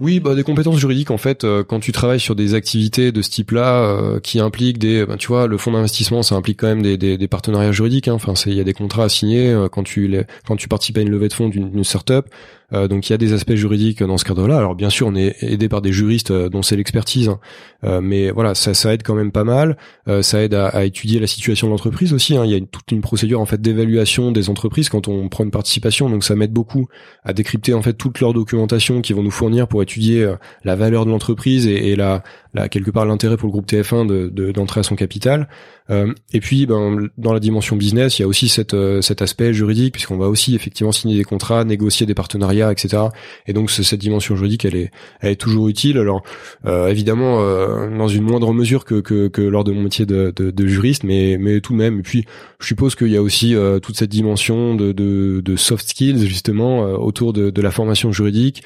[0.00, 1.46] Oui, bah des compétences juridiques en fait.
[1.68, 5.46] quand tu travailles sur des activités de ce type-là, qui impliquent des, bah, tu vois,
[5.46, 8.08] le fonds d'investissement, ça implique quand même des, des, des partenariats juridiques.
[8.08, 8.14] Hein.
[8.14, 11.10] Enfin, il y a des contrats à signer quand tu quand tu participes à une
[11.10, 12.26] levée de fonds d'une startup.
[12.72, 14.58] Euh, donc il y a des aspects juridiques dans ce cadre-là.
[14.58, 17.40] Alors bien sûr, on est aidé par des juristes euh, dont c'est l'expertise, hein.
[17.84, 19.76] euh, mais voilà, ça, aide quand même pas mal.
[20.22, 22.36] ça aide à, étudier la situation de l'entreprise aussi.
[22.36, 22.44] Hein.
[22.44, 25.44] Il y a une, toute une procédure en fait d'évaluation des entreprises quand on prend
[25.44, 26.88] une participation, donc ça m'aide beaucoup
[27.24, 30.32] à décrypter en fait toute leur documentation qu'ils vont nous fournir pour étudier
[30.64, 32.22] la valeur de l'entreprise et, et la,
[32.70, 35.48] quelque part l'intérêt pour le groupe TF1 de d'entrer à son capital.
[35.90, 39.52] Euh, et puis, ben, dans la dimension business, il y a aussi cette, cet aspect
[39.52, 43.04] juridique, puisqu'on va aussi effectivement signer des contrats, négocier des partenariats etc.
[43.46, 44.90] Et donc cette dimension juridique, elle est,
[45.20, 45.98] elle est toujours utile.
[45.98, 46.22] Alors
[46.66, 50.32] euh, évidemment, euh, dans une moindre mesure que, que, que, lors de mon métier de,
[50.34, 52.00] de, de, juriste, mais, mais tout de même.
[52.00, 52.24] Et puis,
[52.60, 56.26] je suppose qu'il y a aussi euh, toute cette dimension de, de, de soft skills
[56.26, 58.62] justement autour de, de la formation juridique.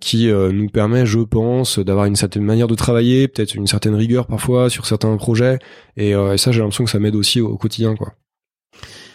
[0.00, 4.26] Qui nous permet, je pense, d'avoir une certaine manière de travailler, peut-être une certaine rigueur
[4.26, 5.58] parfois sur certains projets,
[5.96, 8.14] et, et ça, j'ai l'impression que ça m'aide aussi au, au quotidien, quoi.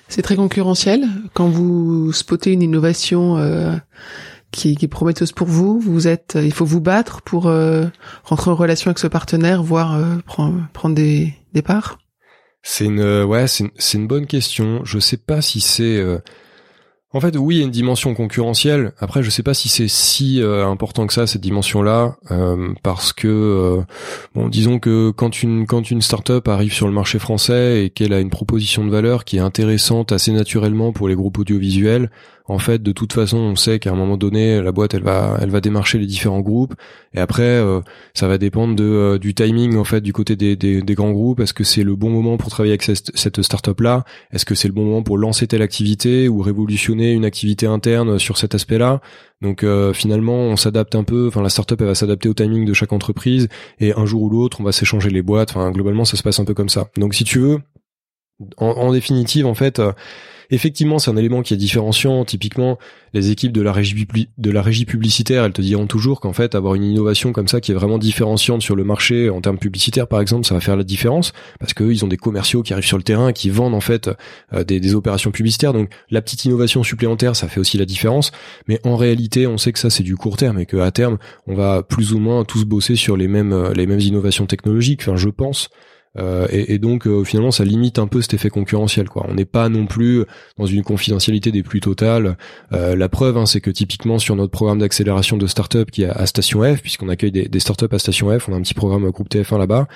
[0.08, 1.08] C'est très concurrentiel.
[1.34, 3.76] Quand vous spottez une innovation euh,
[4.52, 7.86] qui, qui, est prometteuse pour vous, vous êtes, il faut vous battre pour euh,
[8.23, 11.97] rentrer en relation avec ce partenaire, voire euh, prendre, prendre des, des parts?
[12.62, 14.82] C'est une, ouais, c'est une, une, bonne question.
[14.84, 15.99] Je sais pas si c'est
[17.15, 18.91] en fait, oui, il y a une dimension concurrentielle.
[18.97, 23.13] Après, je sais pas si c'est si euh, important que ça cette dimension-là, euh, parce
[23.13, 23.82] que euh,
[24.34, 28.13] bon, disons que quand une quand une startup arrive sur le marché français et qu'elle
[28.13, 32.10] a une proposition de valeur qui est intéressante assez naturellement pour les groupes audiovisuels,
[32.45, 35.38] en fait, de toute façon, on sait qu'à un moment donné, la boîte, elle va,
[35.41, 36.73] elle va démarcher les différents groupes.
[37.13, 37.79] Et après, euh,
[38.13, 41.12] ça va dépendre de, euh, du timing, en fait, du côté des, des, des grands
[41.12, 41.39] groupes.
[41.39, 44.03] Est-ce que c'est le bon moment pour travailler avec cette, cette startup-là?
[44.32, 48.19] Est-ce que c'est le bon moment pour lancer telle activité ou révolutionner une activité interne
[48.19, 48.99] sur cet aspect-là?
[49.41, 51.27] Donc euh, finalement, on s'adapte un peu.
[51.27, 53.47] Enfin, la startup elle va s'adapter au timing de chaque entreprise
[53.79, 55.51] et un jour ou l'autre, on va s'échanger les boîtes.
[55.51, 56.89] Enfin, globalement, ça se passe un peu comme ça.
[56.97, 57.60] Donc, si tu veux,
[58.58, 59.82] en, en définitive, en fait,
[60.49, 62.25] Effectivement, c'est un élément qui est différenciant.
[62.25, 62.77] Typiquement,
[63.13, 67.32] les équipes de la régie, publicitaire, elles te diront toujours qu'en fait, avoir une innovation
[67.32, 70.53] comme ça qui est vraiment différenciante sur le marché en termes publicitaires, par exemple, ça
[70.53, 73.32] va faire la différence parce qu'eux, ils ont des commerciaux qui arrivent sur le terrain,
[73.32, 74.10] qui vendent en fait
[74.53, 75.73] euh, des, des, opérations publicitaires.
[75.73, 78.32] Donc, la petite innovation supplémentaire, ça fait aussi la différence.
[78.67, 81.56] Mais en réalité, on sait que ça, c'est du court terme et qu'à terme, on
[81.56, 85.01] va plus ou moins tous bosser sur les mêmes, euh, les mêmes innovations technologiques.
[85.01, 85.69] Enfin, je pense.
[86.19, 89.26] Euh, et, donc euh, finalement ça limite un peu cet effet concurrentiel quoi.
[89.28, 90.26] On n'est pas non plus
[90.58, 92.38] dans une confidentialité des plus totales.
[92.71, 96.10] Euh, la preuve hein, c'est que typiquement sur notre programme d'accélération de start-up qui est
[96.10, 98.76] à Station F, puisqu'on accueille des, des start-up à Station F, on a un petit
[98.76, 99.88] programme groupe TF1 là-bas.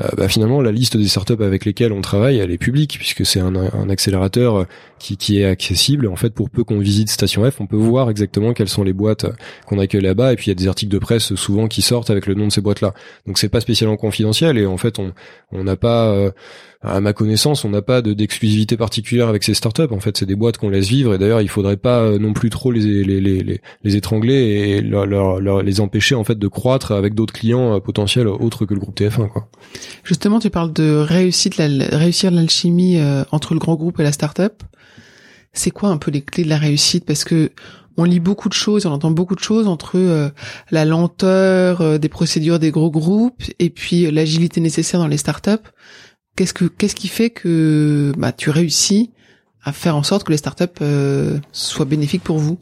[0.00, 3.24] Euh, bah, finalement la liste des startups avec lesquelles on travaille, elle est publique puisque
[3.24, 4.66] c'est un, un, accélérateur
[4.98, 6.08] qui, qui est accessible.
[6.08, 8.92] En fait, pour peu qu'on visite Station F, on peut voir exactement quelles sont les
[8.92, 9.26] boîtes
[9.66, 10.32] qu'on accueille là-bas.
[10.32, 12.48] Et puis il y a des articles de presse souvent qui sortent avec le nom
[12.48, 12.92] de ces boîtes-là.
[13.28, 15.12] Donc c'est pas spécialement confidentiel et en fait on
[15.52, 16.30] on n'a pas euh,
[16.84, 19.82] à ma connaissance, on n'a pas d'exclusivité particulière avec ces startups.
[19.90, 21.14] En fait, c'est des boîtes qu'on laisse vivre.
[21.14, 24.80] Et d'ailleurs, il faudrait pas euh, non plus trop les les, les, les, étrangler et
[24.82, 28.74] leur, leur, les empêcher en fait de croître avec d'autres clients euh, potentiels autres que
[28.74, 29.28] le groupe TF1.
[29.28, 29.48] Quoi.
[30.04, 34.62] Justement, tu parles de réussir l'alchimie euh, entre le grand groupe et la startup.
[35.52, 37.04] C'est quoi un peu les clés de la réussite?
[37.04, 37.52] Parce que
[37.96, 40.32] on lit beaucoup de choses, on entend beaucoup de choses entre
[40.72, 45.70] la lenteur des procédures des gros groupes et puis l'agilité nécessaire dans les startups
[46.36, 49.10] qu'est-ce que qu'est-ce qui fait que bah, tu réussis
[49.62, 52.58] à faire en sorte que les startups euh, soient bénéfiques pour vous?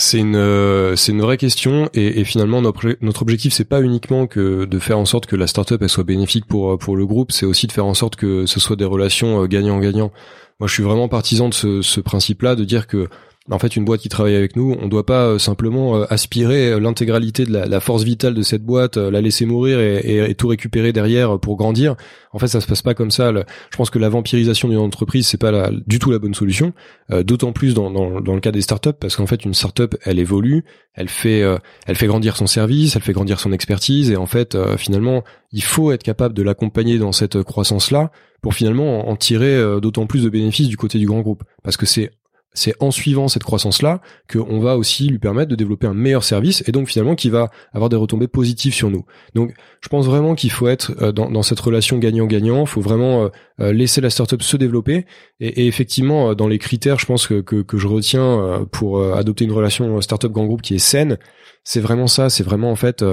[0.00, 3.82] C'est une euh, c'est une vraie question et, et finalement notre notre objectif c'est pas
[3.82, 7.06] uniquement que de faire en sorte que la startup elle soit bénéfique pour pour le
[7.06, 10.10] groupe c'est aussi de faire en sorte que ce soit des relations euh, gagnant-gagnant.
[10.58, 13.08] Moi je suis vraiment partisan de ce, ce principe là de dire que
[13.48, 16.04] en fait, une boîte qui travaille avec nous, on ne doit pas euh, simplement euh,
[16.10, 20.48] aspirer euh, l'intégralité de la, force vitale de cette boîte, la laisser mourir et, tout
[20.48, 21.96] récupérer derrière pour grandir.
[22.32, 23.32] En fait, ça se passe pas comme ça.
[23.70, 26.72] Je pense que la vampirisation d'une entreprise, c'est pas du tout la bonne solution.
[27.10, 30.64] D'autant plus dans, dans, le cas des startups, parce qu'en fait, une startup, elle évolue,
[30.94, 31.42] elle fait,
[31.86, 35.62] elle fait grandir son service, elle fait grandir son expertise, et en fait, finalement, il
[35.62, 40.28] faut être capable de l'accompagner dans cette croissance-là pour finalement en tirer d'autant plus de
[40.28, 41.42] bénéfices du côté du grand groupe.
[41.64, 42.12] Parce que c'est
[42.52, 46.64] c'est en suivant cette croissance-là qu'on va aussi lui permettre de développer un meilleur service
[46.66, 49.04] et donc finalement qui va avoir des retombées positives sur nous.
[49.34, 53.24] Donc je pense vraiment qu'il faut être euh, dans, cette relation gagnant-gagnant, il faut vraiment
[53.24, 53.28] euh,
[53.60, 55.06] euh, laisser la startup se développer.
[55.38, 60.00] Et, effectivement dans les critères je pense que, que, je retiens pour adopter une relation
[60.00, 61.18] startup grand groupe qui est saine,
[61.64, 63.04] c'est vraiment ça, c'est vraiment en fait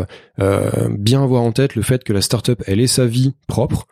[0.89, 3.88] bien avoir en tête le fait que la startup elle ait sa vie propre,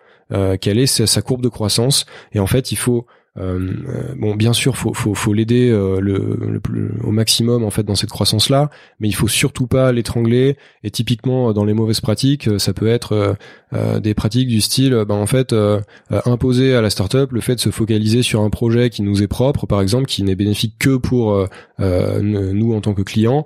[0.59, 2.05] qu'elle ait sa courbe de croissance.
[2.33, 3.05] Et en fait il faut euh, euh,
[3.35, 6.37] bon, bien sûr, faut faut, faut l'aider euh, le,
[6.69, 8.69] le, au maximum en fait dans cette croissance là,
[8.99, 10.57] mais il faut surtout pas l'étrangler.
[10.83, 13.37] Et typiquement dans les mauvaises pratiques, ça peut être
[13.99, 15.53] des pratiques du style, ben en fait,
[16.09, 19.27] imposer à la startup le fait de se focaliser sur un projet qui nous est
[19.27, 21.47] propre, par exemple, qui n'est bénéfique que pour
[21.79, 23.45] nous en tant que clients,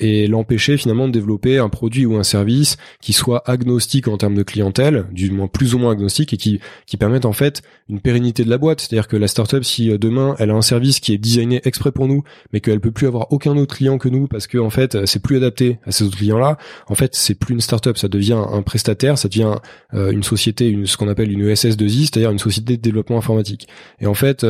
[0.00, 4.34] et l'empêcher finalement de développer un produit ou un service qui soit agnostique en termes
[4.34, 8.00] de clientèle, du moins plus ou moins agnostique, et qui qui permette en fait une
[8.00, 10.98] pérennité de la boîte, c'est-à-dire que la startup, si euh, demain elle a un service
[10.98, 12.22] qui est designé exprès pour nous,
[12.52, 15.04] mais qu'elle peut plus avoir aucun autre client que nous parce que en fait euh,
[15.04, 18.42] c'est plus adapté à ces autres clients-là, en fait c'est plus une startup, ça devient
[18.50, 19.56] un prestataire, ça devient
[19.92, 23.68] euh, une société, une, ce qu'on appelle une ESS2I, c'est-à-dire une société de développement informatique.
[24.00, 24.46] Et en fait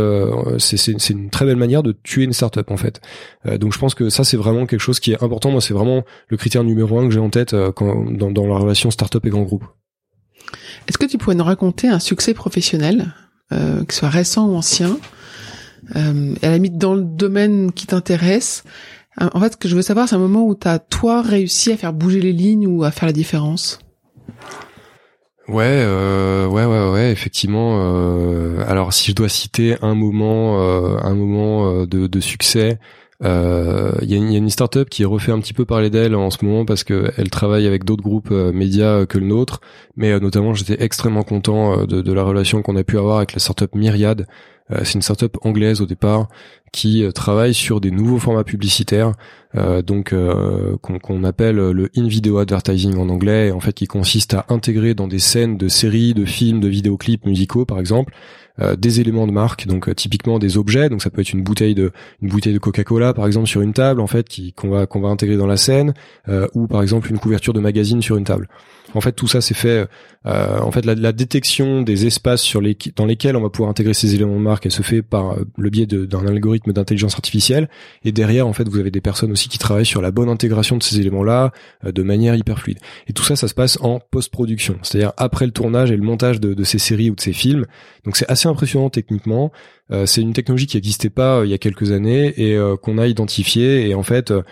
[0.59, 3.01] c'est une très belle manière de tuer une startup en fait.
[3.59, 5.51] donc je pense que ça c'est vraiment quelque chose qui est important.
[5.51, 8.93] Moi c'est vraiment le critère numéro un que j'ai en tête dans, dans la relation
[8.93, 9.65] startup et grand groupe.
[10.87, 13.13] Est-ce que tu pourrais nous raconter un succès professionnel?
[13.53, 14.99] Euh, que ce soit récent ou ancien,
[15.97, 18.65] euh, à la limite dans le domaine qui t'intéresse.
[19.21, 21.23] Euh, en fait, ce que je veux savoir, c'est un moment où tu as, toi,
[21.23, 23.79] réussi à faire bouger les lignes ou à faire la différence?
[25.49, 27.81] Ouais, euh, ouais, ouais, ouais, effectivement.
[28.67, 30.61] Alors, si je dois citer un moment,
[31.03, 32.79] un moment de succès,
[33.23, 36.45] il euh, y, a une, startup qui refait un petit peu parler d'elle en ce
[36.45, 39.61] moment parce qu'elle travaille avec d'autres groupes euh, médias que le nôtre,
[39.95, 43.33] mais euh, notamment j'étais extrêmement content de, de, la relation qu'on a pu avoir avec
[43.33, 44.27] la startup Myriad,
[44.85, 46.29] c'est une startup anglaise au départ
[46.73, 49.13] qui travaille sur des nouveaux formats publicitaires,
[49.85, 50.15] donc
[50.83, 55.19] qu'on appelle le in-video advertising en anglais, en fait qui consiste à intégrer dans des
[55.19, 58.15] scènes de séries, de films, de vidéoclips musicaux par exemple,
[58.61, 61.43] euh, des éléments de marque, donc euh, typiquement des objets, donc ça peut être une
[61.43, 64.69] bouteille de une bouteille de Coca-Cola par exemple sur une table en fait qui qu'on
[64.69, 65.95] va qu'on va intégrer dans la scène,
[66.29, 68.49] euh, ou par exemple une couverture de magazine sur une table.
[68.95, 69.87] En fait, tout ça c'est fait.
[70.27, 73.71] Euh, en fait, la, la, détection des espaces sur les, dans lesquels on va pouvoir
[73.71, 77.15] intégrer ces éléments de marque, elle se fait par euh, le biais d'un algorithme d'intelligence
[77.15, 77.69] artificielle.
[78.05, 80.77] Et derrière, en fait, vous avez des personnes aussi qui travaillent sur la bonne intégration
[80.77, 81.53] de ces éléments-là
[81.85, 82.79] euh, de manière hyper fluide.
[83.09, 86.41] Et tout ça, ça se passe en post-production, c'est-à-dire après le tournage et le montage
[86.41, 87.67] de, de, ces séries ou de ces films.
[88.05, 89.51] Donc c'est assez impressionnant techniquement.
[89.91, 93.07] Euh, c'est une technologie qui n'existait pas il y a quelques années et qu'on a
[93.07, 93.89] identifié.
[93.89, 94.43] Et en fait euh,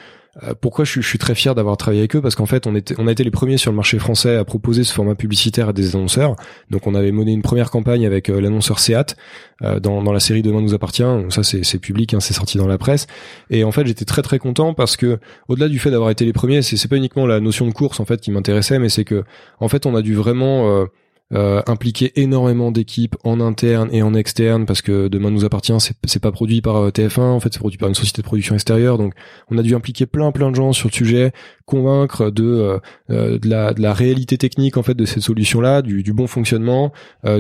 [0.61, 2.23] pourquoi je suis, très fier d'avoir travaillé avec eux?
[2.23, 4.45] Parce qu'en fait, on, était, on a été les premiers sur le marché français à
[4.45, 6.37] proposer ce format publicitaire à des annonceurs.
[6.71, 9.17] Donc, on avait mené une première campagne avec euh, l'annonceur Seat
[9.63, 11.03] euh, dans, dans la série Demain nous appartient.
[11.31, 13.07] Ça, c'est public, hein, c'est sorti dans la presse.
[13.51, 16.33] Et en fait, j'étais très très content parce que, au-delà du fait d'avoir été les
[16.33, 19.25] premiers, c'est pas uniquement la notion de course en fait qui m'intéressait, mais c'est que,
[19.59, 20.87] en fait, on a dû vraiment
[21.33, 26.21] euh, impliquer énormément d'équipes en interne et en externe parce que demain nous appartient c'est
[26.21, 28.99] pas produit par euh, TF1 en fait c'est produit par une société de production extérieure.
[28.99, 29.15] Donc
[29.51, 31.33] on a dû impliquer plein plein de gens sur le sujet
[31.71, 32.79] convaincre de euh,
[33.11, 36.13] euh, de, la, de la réalité technique en fait de cette solution là du, du
[36.13, 36.93] bon fonctionnement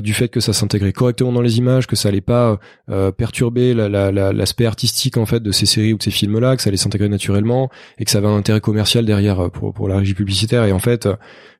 [0.02, 2.58] du fait que ça s'intégrait correctement dans les images que ça allait pas
[3.16, 6.62] perturber l'aspect la, artistique en fait de ces séries ou de ces films là que
[6.62, 9.98] ça allait s'intégrer naturellement et que ça avait un intérêt commercial derrière pour pour la
[9.98, 11.08] régie publicitaire et en fait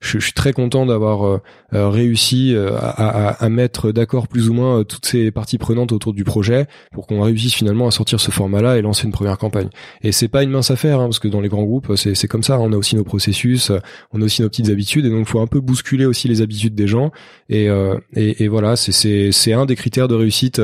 [0.01, 1.41] je, je suis très content d'avoir
[1.73, 6.13] réussi euh, à, à, mettre d'accord plus ou moins euh, toutes ces parties prenantes autour
[6.13, 9.69] du projet pour qu'on réussisse finalement à sortir ce format-là et lancer une première campagne.
[10.03, 12.43] Et c'est pas une mince affaire hein, parce que dans les grands groupes c'est comme
[12.43, 12.59] ça.
[12.63, 13.73] On a aussi nos processus,
[14.13, 16.75] on a aussi nos petites habitudes et donc faut un peu bousculer aussi les habitudes
[16.75, 17.11] des gens.
[17.49, 20.61] Et, euh, et, et, voilà, c'est c'est un des critères de réussite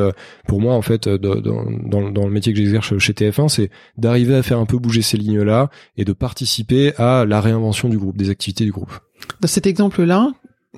[0.46, 4.34] pour moi en fait dans, dans, dans le métier que j'exerce chez TF1, c'est d'arriver
[4.34, 8.16] à faire un peu bouger ces lignes-là et de participer à la réinvention du groupe,
[8.16, 8.92] des activités du groupe.
[9.40, 10.32] Dans cet exemple-là,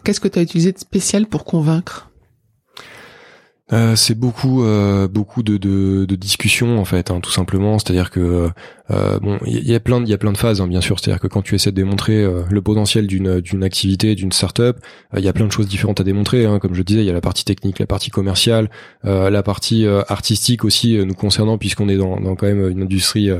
[0.04, 2.10] Qu'est-ce que tu as utilisé de spécial pour convaincre?
[3.70, 8.08] Euh, c'est beaucoup euh, beaucoup de, de, de, discussions en fait hein, tout simplement c'est-à-dire
[8.08, 8.48] que
[8.90, 10.98] euh, bon il y, a plein il y a plein de phases hein, bien sûr.
[10.98, 14.78] C'est-à-dire que quand tu essaies de démontrer le potentiel d'une d'une activité d'une startup
[15.16, 17.10] il y a plein de choses différentes à démontrer hein, comme je disais il y
[17.10, 18.70] a la partie technique la partie commerciale
[19.04, 23.30] la partie artistique aussi nous concernant puisqu'on est dans, dans quand même une industrie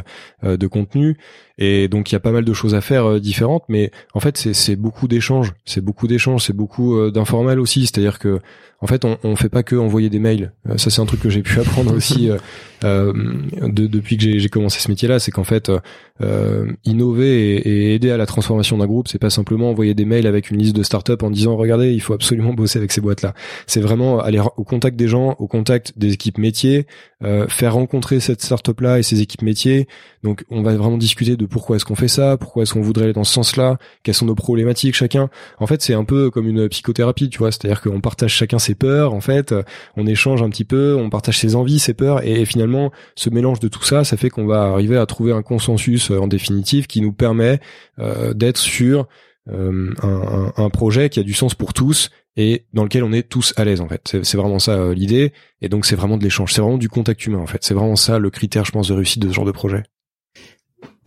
[0.43, 1.17] de contenu.
[1.61, 3.65] Et donc il y a pas mal de choses à faire différentes.
[3.69, 5.55] Mais en fait c'est beaucoup d'échanges.
[5.65, 6.45] C'est beaucoup d'échanges.
[6.45, 7.87] C'est beaucoup d'informel aussi.
[7.87, 8.41] C'est-à-dire que
[8.81, 10.53] en fait, on, on fait pas que envoyer des mails.
[10.69, 12.31] Euh, ça, c'est un truc que j'ai pu apprendre aussi
[12.85, 13.13] euh,
[13.63, 15.71] de, depuis que j'ai commencé ce métier-là, c'est qu'en fait,
[16.21, 20.05] euh, innover et, et, aider à la transformation d'un groupe, c'est pas simplement envoyer des
[20.05, 23.01] mails avec une liste de startups en disant regardez, il faut absolument bosser avec ces
[23.01, 23.35] boîtes-là.
[23.67, 26.87] C'est vraiment aller au contact des gens, au contact des équipes métiers,
[27.25, 29.89] euh, faire rencontrer cette startup-là et ses équipes métiers.
[30.23, 33.05] Donc, on va vraiment discuter de pourquoi est-ce qu'on fait ça, pourquoi est-ce qu'on voudrait
[33.05, 35.31] aller dans ce sens-là, quelles sont nos problématiques chacun.
[35.59, 38.75] En fait, c'est un peu comme une psychothérapie, tu vois, c'est-à-dire qu'on partage chacun ses
[38.75, 39.55] peurs, en fait,
[39.97, 42.68] on échange un petit peu, on partage ses envies, ses peurs, et, finalement,
[43.15, 46.19] ce mélange de tout ça, ça fait qu'on va arriver à trouver un consensus euh,
[46.19, 47.61] en définitive qui nous permet
[47.99, 49.09] euh, d'être sur
[49.49, 53.29] euh, un, un, projet qui a du sens pour tous et dans lequel on est
[53.29, 54.19] tous à l'aise en fait.
[54.23, 57.39] C'est vraiment ça l'idée, et donc c'est vraiment de l'échange, c'est vraiment du contact humain
[57.39, 57.65] en fait.
[57.65, 59.83] C'est vraiment ça le critère, je pense, de réussite de ce genre de projet.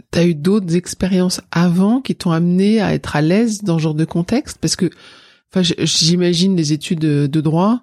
[0.09, 3.93] T'as eu d'autres expériences avant qui t'ont amené à être à l'aise dans ce genre
[3.93, 4.57] de contexte?
[4.59, 4.89] Parce que
[5.53, 7.81] Enfin, j'imagine les études de, droit,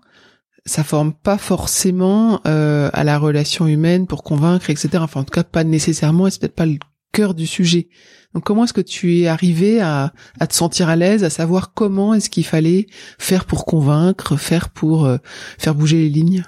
[0.69, 4.91] ça forme pas forcément euh, à la relation humaine pour convaincre, etc.
[5.01, 6.79] Enfin, en tout cas, pas nécessairement, et c'est peut-être pas le
[7.13, 7.89] cœur du sujet.
[8.35, 11.73] Donc, comment est-ce que tu es arrivé à, à te sentir à l'aise, à savoir
[11.73, 12.87] comment est-ce qu'il fallait
[13.19, 15.17] faire pour convaincre, faire pour euh,
[15.59, 16.45] faire bouger les lignes?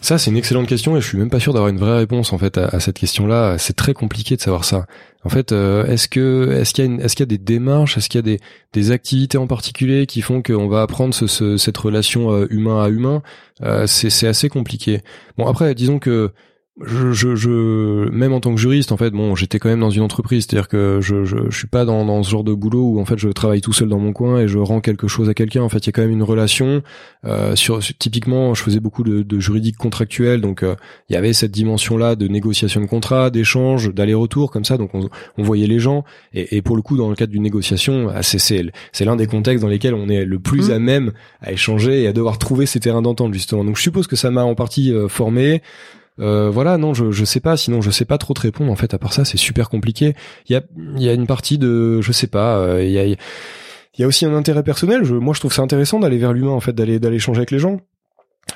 [0.00, 2.32] Ça, c'est une excellente question et je suis même pas sûr d'avoir une vraie réponse
[2.32, 3.58] en fait à, cette question-là.
[3.58, 4.86] C'est très compliqué de savoir ça.
[5.24, 7.38] En fait, euh, est-ce que est-ce qu'il y a une, est-ce qu'il y a des
[7.38, 8.40] démarches, est-ce qu'il y a des,
[8.72, 12.88] des activités en particulier qui font qu'on va apprendre ce, cette relation euh, humain à
[12.88, 13.22] humain?
[13.62, 15.02] Euh, C'est c'est assez compliqué.
[15.36, 16.32] Bon après, disons que
[16.86, 19.90] je, je, je, même en tant que juriste, en fait, bon, j'étais quand même dans
[19.90, 22.82] une entreprise, c'est-à-dire que je, je, je suis pas dans, dans ce genre de boulot
[22.82, 25.28] où en fait je travaille tout seul dans mon coin et je rends quelque chose
[25.28, 25.62] à quelqu'un.
[25.62, 26.82] En fait, il y a quand même une relation.
[27.24, 30.74] Euh, sur, typiquement, je faisais beaucoup de, de juridique contractuel, donc euh,
[31.08, 34.78] il y avait cette dimension-là de négociation de contrat, d'échange, d'aller-retour, comme ça.
[34.78, 36.04] Donc on, on, voyait les gens.
[36.32, 38.40] Et, et, pour le coup, dans le cadre d'une négociation, ah, c'est
[38.92, 40.72] c'est l'un des contextes dans lesquels on est le plus mmh.
[40.72, 43.64] à même à échanger et à devoir trouver ces terrains d'entente justement.
[43.64, 45.62] Donc je suppose que ça m'a en partie euh, formé.
[46.20, 47.56] Euh, voilà, non, je je sais pas.
[47.56, 48.70] Sinon, je sais pas trop te répondre.
[48.70, 50.14] En fait, à part ça, c'est super compliqué.
[50.48, 50.62] Il y a
[50.96, 52.58] y a une partie de, je sais pas.
[52.58, 53.06] Euh, il y a
[53.98, 55.04] y a aussi un intérêt personnel.
[55.04, 57.50] Je, moi, je trouve ça intéressant d'aller vers l'humain, en fait, d'aller d'aller échanger avec
[57.50, 57.80] les gens.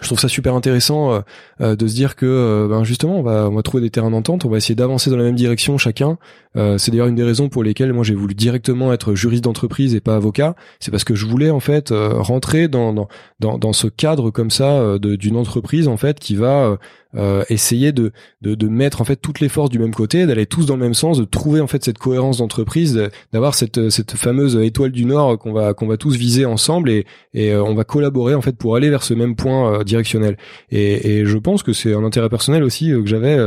[0.01, 1.23] je trouve ça super intéressant
[1.61, 4.49] de se dire que ben justement on va on va trouver des terrains d'entente, on
[4.49, 6.19] va essayer d'avancer dans la même direction chacun.
[6.55, 10.01] c'est d'ailleurs une des raisons pour lesquelles moi j'ai voulu directement être juriste d'entreprise et
[10.01, 10.57] pas avocat.
[10.81, 13.09] C'est parce que je voulais en fait rentrer dans dans
[13.41, 16.79] dans, dans ce cadre comme ça d'une entreprise en fait qui va
[17.17, 20.47] euh, essayer de, de, de mettre en fait toutes les forces du même côté, d'aller
[20.47, 24.13] tous dans le même sens, de trouver en fait cette cohérence d'entreprise, d'avoir cette cette
[24.13, 27.75] fameuse étoile du Nord qu'on va qu'on va tous viser ensemble et et euh, on
[27.75, 30.37] va collaborer en fait pour aller vers ce même point euh, directionnel.
[30.71, 33.39] Et, et je pense que c'est un intérêt personnel aussi que j'avais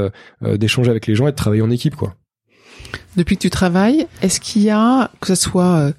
[0.58, 2.15] d'échanger avec les gens et de travailler en équipe quoi.
[3.17, 5.91] Depuis que tu travailles, est-ce qu'il y a que ce soit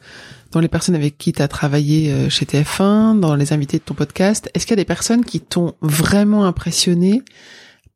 [0.51, 3.95] dans les personnes avec qui tu as travaillé chez TF1, dans les invités de ton
[3.95, 7.23] podcast, est-ce qu'il y a des personnes qui t'ont vraiment impressionné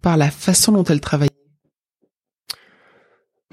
[0.03, 1.31] par la façon dont elle travaillait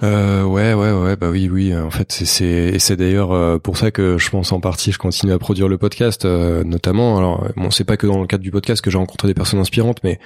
[0.01, 1.75] euh, ouais, ouais, ouais, bah oui, oui.
[1.75, 4.91] En fait, c'est c'est et c'est d'ailleurs euh, pour ça que je pense en partie,
[4.91, 7.17] je continue à produire le podcast, euh, notamment.
[7.17, 9.59] Alors, bon, c'est pas que dans le cadre du podcast que j'ai rencontré des personnes
[9.59, 10.19] inspirantes, mais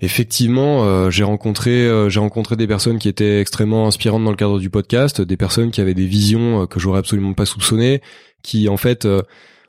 [0.00, 4.58] effectivement, euh, j'ai rencontré j'ai rencontré des personnes qui étaient extrêmement inspirantes dans le cadre
[4.58, 8.00] du podcast, des personnes qui avaient des visions que j'aurais absolument pas soupçonnées,
[8.42, 9.06] qui en fait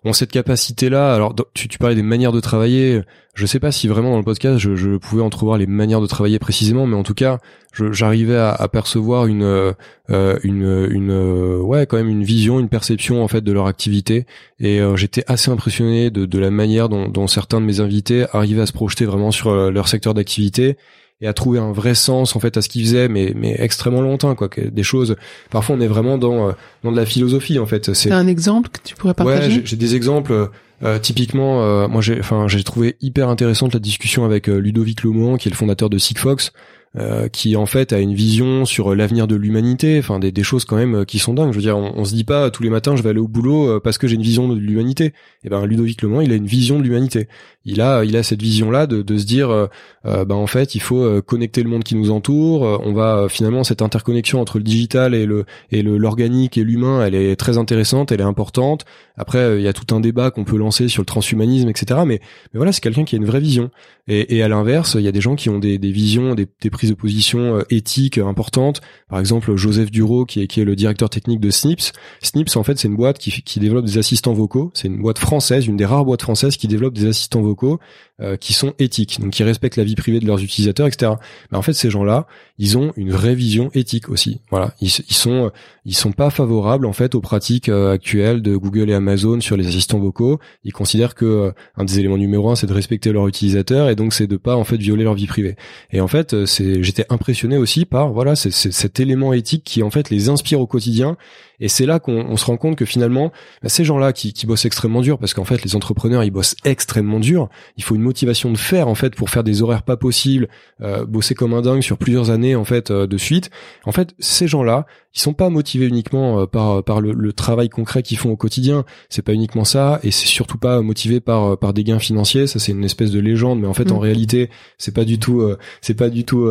[0.04, 1.14] ont cette capacité-là.
[1.14, 3.02] Alors, tu, tu parlais des manières de travailler.
[3.34, 6.08] Je sais pas si vraiment dans le podcast je, je pouvais entrevoir les manières de
[6.08, 7.40] travailler précisément, mais en tout cas,
[7.74, 13.24] j'arrivais à, à, percevoir une, euh, une, une, ouais, quand même une vision, une perception
[13.24, 14.26] en fait de leur activité.
[14.60, 18.66] Et euh, j'étais assez impressionné de, la manière dont, certains de mes invités arrivaient à
[18.66, 20.78] se projeter vraiment sur euh, leur secteur d'activité
[21.22, 24.02] et à trouver un vrai sens en fait à ce qu'ils faisaient mais mais extrêmement
[24.02, 25.16] longtemps quoi des choses.
[25.50, 26.52] Parfois on est vraiment dans euh,
[26.84, 27.94] dans de la philosophie en fait.
[27.94, 29.58] C'est un exemple que tu pourrais partager?
[29.58, 30.50] ouais j'ai des exemples.
[30.84, 35.38] Euh, typiquement euh, moi j'ai enfin j'ai trouvé hyper intéressante la discussion avec Ludovic Lemoine
[35.38, 36.54] qui est le fondateur de Sigfox
[36.98, 40.66] euh, qui en fait a une vision sur l'avenir de l'humanité, enfin des, des, choses
[40.66, 41.52] quand même euh, qui sont dingues.
[41.52, 43.30] Je veux dire, on, on, se dit pas tous les matins je vais aller au
[43.30, 45.06] boulot euh, parce que j'ai une vision de l'humanité.
[45.06, 45.14] Et
[45.46, 47.30] eh ben Ludovic Le il a une vision de l'humanité.
[47.64, 49.68] Il a il a cette vision là de, de se dire euh,
[50.04, 52.64] ben en fait il faut connecter le monde qui nous entoure.
[52.64, 57.06] on va finalement cette interconnexion entre le digital et le et le l'organique et l'humain,
[57.06, 58.86] elle est très intéressante, elle est importante.
[59.16, 62.02] Après il y a tout un débat qu'on peut lancer sur le transhumanisme, etc.
[62.06, 62.20] Mais
[62.54, 63.72] mais voilà c'est quelqu'un qui a une vraie vision.
[64.08, 66.48] Et, et à l'inverse il y a des gens qui ont des, des visions, des,
[66.62, 68.82] des de position euh, éthique importante.
[69.10, 71.92] Par exemple, Joseph Duro, qui est, le directeur technique de Snips.
[72.22, 74.72] Snips, en fait, c'est une boîte qui, développe des assistants vocaux.
[74.74, 77.80] C'est une boîte française, une des rares boîtes françaises qui développe des assistants vocaux
[78.22, 81.14] euh, qui sont éthiques, donc qui respectent la vie privée de leurs utilisateurs, etc.
[81.52, 82.28] Mais en fait, ces gens-là,
[82.60, 84.42] ils ont une vraie vision éthique aussi.
[84.52, 85.52] Voilà, ils, ils sont
[85.86, 89.58] ils sont pas favorables en fait aux pratiques euh, actuelles de Google et Amazon sur
[89.58, 90.40] les assistants vocaux.
[90.64, 94.14] Ils considèrent que un des éléments numéro un, c'est de respecter leurs utilisateurs et donc
[94.14, 95.56] c'est de pas en fait violer leur vie privée.
[95.92, 100.10] Et en fait, c'est j'étais impressionné aussi par voilà cet élément éthique qui en fait
[100.10, 101.18] les inspire au quotidien
[101.62, 104.66] et c'est là qu'on se rend compte que finalement, bah, ces gens-là qui, qui bossent
[104.66, 107.50] extrêmement dur, parce qu'en fait, les entrepreneurs, ils bossent extrêmement dur.
[107.78, 110.50] Il faut une motivation de faire, en fait, pour faire des horaires pas possibles,
[110.82, 113.52] euh, bosser comme un dingue sur plusieurs années, en fait, euh, de suite.
[113.86, 117.68] En fait, ces gens-là, ils sont pas motivés uniquement euh, par par le, le travail
[117.68, 118.86] concret qu'ils font au quotidien.
[119.10, 122.48] C'est pas uniquement ça, et c'est surtout pas motivé par par des gains financiers.
[122.48, 124.00] Ça, c'est une espèce de légende, mais en fait, en mm.
[124.00, 125.46] réalité, c'est pas du tout
[125.82, 126.50] c'est pas du tout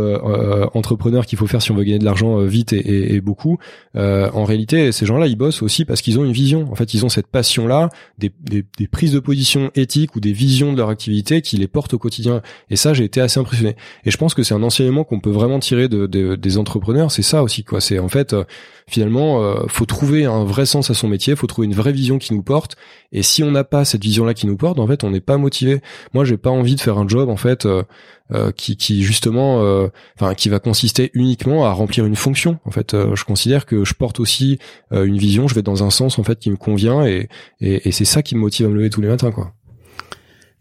[0.74, 3.58] entrepreneur qu'il faut faire si on veut gagner de l'argent vite et, et, et beaucoup.
[3.94, 6.70] en réalité, ces gens-là, ils bossent aussi parce qu'ils ont une vision.
[6.70, 10.74] En fait, ils ont cette passion-là, des, des, prises de position éthiques ou des visions
[10.74, 12.42] de leur activité qui les portent au quotidien.
[12.68, 13.76] Et ça, j'ai été assez impressionné.
[14.04, 17.12] Et je pense que c'est un enseignement qu'on peut vraiment tirer de, de, des entrepreneurs.
[17.12, 17.80] C'est ça aussi, quoi.
[17.80, 18.44] C'est en fait, euh,
[18.86, 22.18] finalement, euh, faut trouver un vrai sens à son métier, faut trouver une vraie vision
[22.18, 22.76] qui nous porte.
[23.10, 25.38] Et si on n'a pas cette vision-là qui nous porte, en fait, on n'est pas
[25.38, 25.80] motivé.
[26.12, 27.64] Moi, j'ai pas envie de faire un job, en fait.
[27.64, 27.84] Euh,
[28.32, 32.60] euh, qui, qui justement, euh, enfin, qui va consister uniquement à remplir une fonction.
[32.64, 34.58] En fait, euh, je considère que je porte aussi
[34.92, 35.48] une vision.
[35.48, 37.28] Je vais dans un sens en fait qui me convient et,
[37.60, 39.52] et, et c'est ça qui me motive à me lever tous les matins, quoi.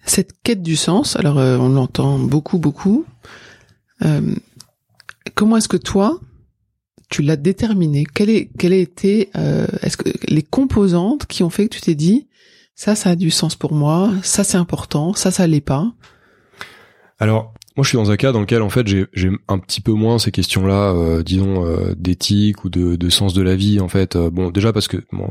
[0.06, 3.06] Cette quête du sens, alors on l'entend beaucoup, beaucoup.
[5.36, 6.20] comment est-ce que toi,
[7.10, 9.30] tu l'as déterminé Quelle est, quelle a été,
[9.82, 12.28] est-ce que les composantes qui ont fait que tu t'es dit,
[12.74, 15.92] ça, ça a du sens pour moi, ça c'est important, ça, ça l'est pas?
[17.20, 19.94] Alors, moi, je suis dans un cas dans lequel, en fait, j'ai un petit peu
[19.94, 23.88] moins ces questions-là, euh, disons, euh, d'éthique ou de, de, sens de la vie, en
[23.88, 24.18] fait.
[24.18, 25.30] Euh, bon, déjà parce que bon,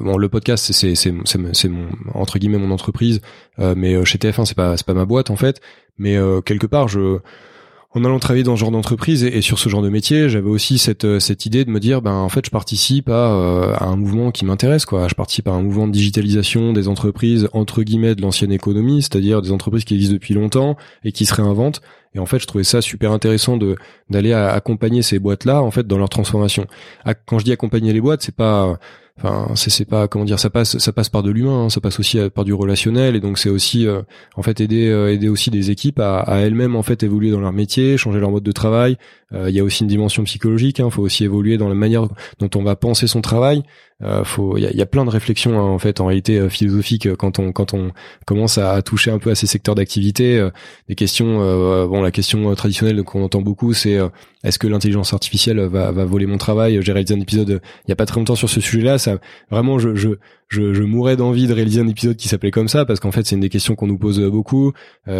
[0.00, 3.22] bon le podcast, c'est c'est mon entre guillemets mon entreprise,
[3.56, 5.62] mais chez TF1, c'est pas c'est pas ma boîte, en fait.
[5.96, 7.20] Mais quelque part, je
[7.94, 10.78] en allant travailler dans ce genre d'entreprise et, sur ce genre de métier, j'avais aussi
[10.78, 13.84] cette euh, cette idée de me dire ben en fait je participe à, euh, à
[13.84, 15.08] un mouvement qui m'intéresse quoi.
[15.08, 19.40] Je participe à un mouvement de digitalisation des entreprises entre guillemets de l'ancienne économie, c'est-à-dire
[19.40, 21.80] des entreprises qui existent depuis longtemps et qui se réinventent.
[22.14, 23.76] Et en fait, je trouvais ça super intéressant de
[24.10, 26.66] d'aller accompagner ces boîtes là en fait dans leur transformation.
[27.26, 28.78] Quand je dis accompagner les boîtes, c'est pas
[29.18, 31.98] enfin c'est pas comment dire ça passe ça passe par de l'humain hein, ça passe
[31.98, 34.02] aussi par du relationnel et donc c'est aussi euh,
[34.36, 37.52] en fait aider euh, aider aussi des équipes à, elles-mêmes en fait évoluer dans leur
[37.52, 38.96] métier changer leur mode de travail.
[39.32, 41.74] Euh, il y a aussi une dimension psychologique il hein, faut aussi évoluer dans la
[41.74, 42.06] manière
[42.38, 43.62] dont on va penser son travail
[44.02, 47.06] euh, faut il y a, plein de réflexions hein, en fait en réalité euh, philosophiques
[47.06, 47.92] euh, quand on quand on
[48.26, 50.46] commence à, toucher un peu à ces secteurs d'activité
[50.88, 51.38] des questions
[51.86, 53.98] bon la question traditionnelle qu'on entend beaucoup c'est
[54.44, 56.78] est-ce que l'intelligence artificielle va, va voler mon travail?
[56.82, 59.18] J'ai réalisé un épisode il y a pas très longtemps sur ce sujet-là ça
[59.50, 60.16] vraiment je
[60.48, 63.26] je, je mourrais d'envie de réaliser un épisode qui s'appelait comme ça parce qu'en fait
[63.26, 64.72] c'est une des questions qu'on nous pose beaucoup.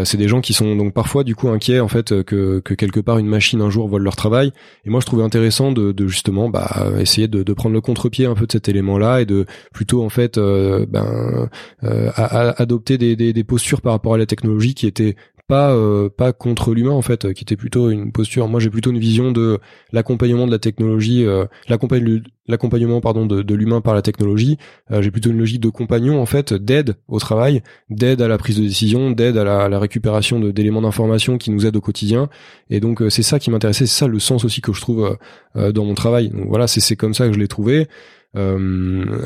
[0.05, 3.01] C'est des gens qui sont donc parfois du coup inquiets en fait que que quelque
[3.01, 4.53] part une machine un jour vole leur travail.
[4.85, 8.47] Et moi je trouvais intéressant de, justement bah essayer de, prendre le contre-pied un peu
[8.47, 11.49] de cette élément-là et de plutôt en fait euh, ben
[11.85, 15.17] euh, adopter des, des, des, postures par rapport à la technologie qui étaient
[15.49, 18.49] pas euh, pas contre l'humain en fait qui était plutôt une posture.
[18.49, 19.59] Moi j'ai plutôt une vision de
[19.93, 24.59] l'accompagnement de la technologie euh, l'accompagnement pardon de, de l'humain par la technologie.
[24.91, 28.57] J'ai plutôt une logique de compagnon en fait d'aide au travail d'aide à la prise
[28.59, 32.29] de décision d'aide à la, à la récupération d'éléments d'information qui nous aident au quotidien.
[32.71, 35.17] Et donc c'est ça qui m'intéressait c'est ça le sens aussi que je trouve
[35.55, 36.31] dans mon travail.
[36.31, 37.81] Donc voilà c'est comme ça que je l'ai trouvé.
[37.81, 38.26] euh,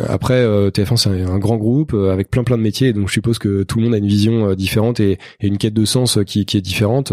[0.09, 3.13] après, euh, TF1 c'est un, grand groupe euh, avec plein plein de métiers, donc je
[3.13, 6.47] suppose que tout le monde a une vision différente et, une quête de sens qui,
[6.47, 7.13] qui est différente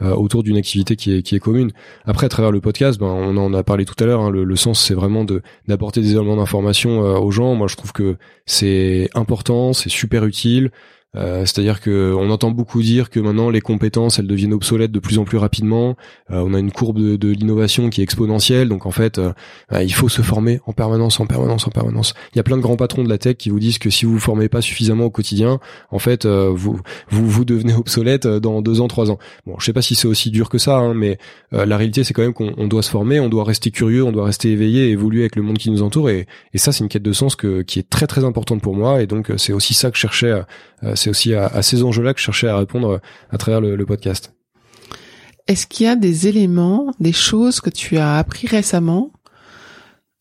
[0.00, 1.72] autour d'une activité qui est, qui est commune.
[2.04, 4.20] Après, à travers le podcast, ben, on en a parlé tout à l'heure.
[4.20, 7.54] Hein, le, le, sens, c'est vraiment de d'apporter des éléments d'information aux gens.
[7.54, 8.16] Moi, je trouve que
[8.46, 10.70] c'est important, c'est super utile.
[11.14, 14.98] Euh, c'est-à-dire que on entend beaucoup dire que maintenant les compétences elles deviennent obsolètes de
[14.98, 15.94] plus en plus rapidement.
[16.30, 19.32] Euh, on a une courbe de, de l'innovation qui est exponentielle, donc en fait euh,
[19.72, 22.14] il faut se former en permanence, en permanence, en permanence.
[22.32, 24.06] Il y a plein de grands patrons de la tech qui vous disent que si
[24.06, 25.60] vous vous formez pas suffisamment au quotidien,
[25.90, 29.18] en fait vous vous vous devenez obsolète dans deux ans, trois ans.
[29.46, 31.18] Bon, je sais pas si c'est aussi dur que ça, hein, mais
[31.50, 34.24] la réalité c'est quand même qu'on doit se former, on doit rester curieux, on doit
[34.24, 37.02] rester éveillé, évoluer avec le monde qui nous entoure, et, et ça c'est une quête
[37.02, 39.90] de sens que, qui est très très importante pour moi, et donc c'est aussi ça
[39.90, 40.32] que cherchais
[41.02, 43.00] c'est aussi à, ces enjeux-là que je cherchais à répondre
[43.30, 44.32] à travers le, podcast.
[45.48, 49.10] Est-ce qu'il y a des éléments, des choses que tu as appris récemment,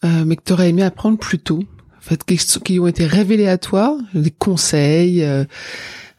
[0.03, 1.63] euh, mais que tu aurais aimé apprendre plus tôt?
[1.97, 5.45] En fait, qui ont été révélés à toi, des conseils, euh,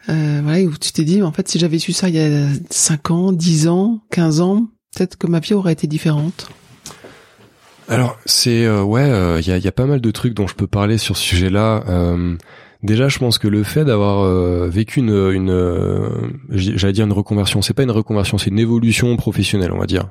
[0.08, 2.46] euh, voilà, où tu t'es dit, en fait, si j'avais su ça il y a
[2.70, 6.48] 5 ans, 10 ans, 15 ans, peut-être que ma vie aurait été différente?
[7.88, 10.68] Alors, c'est ouais, il y, a, y, a, pas mal de trucs dont je peux
[10.68, 11.82] parler sur ce sujet-là.
[12.83, 16.09] Déjà, je pense que le fait d'avoir euh, vécu une, une euh,
[16.51, 20.09] j'allais dire une reconversion, c'est pas une reconversion, c'est une évolution professionnelle, on va dire,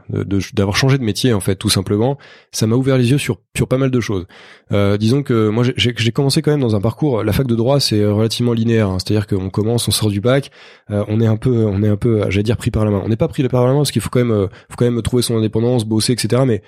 [0.53, 2.17] d'avoir changé de métier en fait, tout simplement,
[2.53, 4.25] ça m'a ouvert les yeux sur sur pas mal de choses.
[4.71, 7.25] Euh, disons que moi, j'ai commencé quand même dans un parcours.
[7.25, 10.49] La fac de droit, c'est relativement linéaire, hein, c'est-à-dire qu'on commence, on sort du bac,
[10.89, 13.01] on est un peu, on est un peu, j'allais dire pris par la main.
[13.03, 15.01] On n'est pas pris par la main parce qu'il faut quand même, faut quand même
[15.01, 16.43] trouver son indépendance, bosser, etc.
[16.45, 16.61] Mais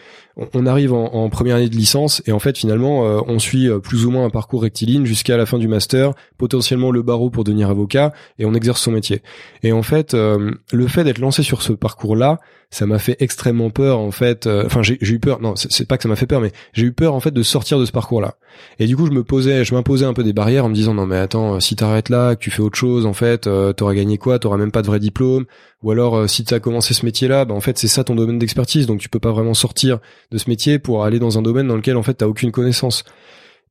[0.54, 4.06] on, arrive en, en, première année de licence et en fait, finalement, on suit plus
[4.06, 5.93] ou moins un parcours rectiligne jusqu'à la fin du master
[6.38, 9.22] potentiellement le barreau pour devenir avocat, et on exerce son métier.
[9.64, 12.40] Et en fait, euh, le fait d'être lancé sur ce parcours-là,
[12.74, 14.48] ça m'a fait extrêmement peur en fait.
[14.48, 15.40] Euh, enfin, j'ai eu peur.
[15.40, 17.44] Non, c'est pas que ça m'a fait peur, mais j'ai eu peur en fait de
[17.44, 18.36] sortir de ce parcours-là.
[18.80, 20.96] Et du coup, je me posais, je m'imposais un peu des barrières en me disant
[20.96, 23.94] non mais attends, si t'arrêtes là, que tu fais autre chose, en fait, euh, t'auras
[23.94, 25.46] gagné quoi T'auras même pas de vrai diplôme.
[25.84, 28.40] Ou alors, euh, si t'as commencé ce métier-là, bah en fait c'est ça ton domaine
[28.40, 30.00] d'expertise, donc tu peux pas vraiment sortir
[30.32, 33.04] de ce métier pour aller dans un domaine dans lequel en fait t'as aucune connaissance.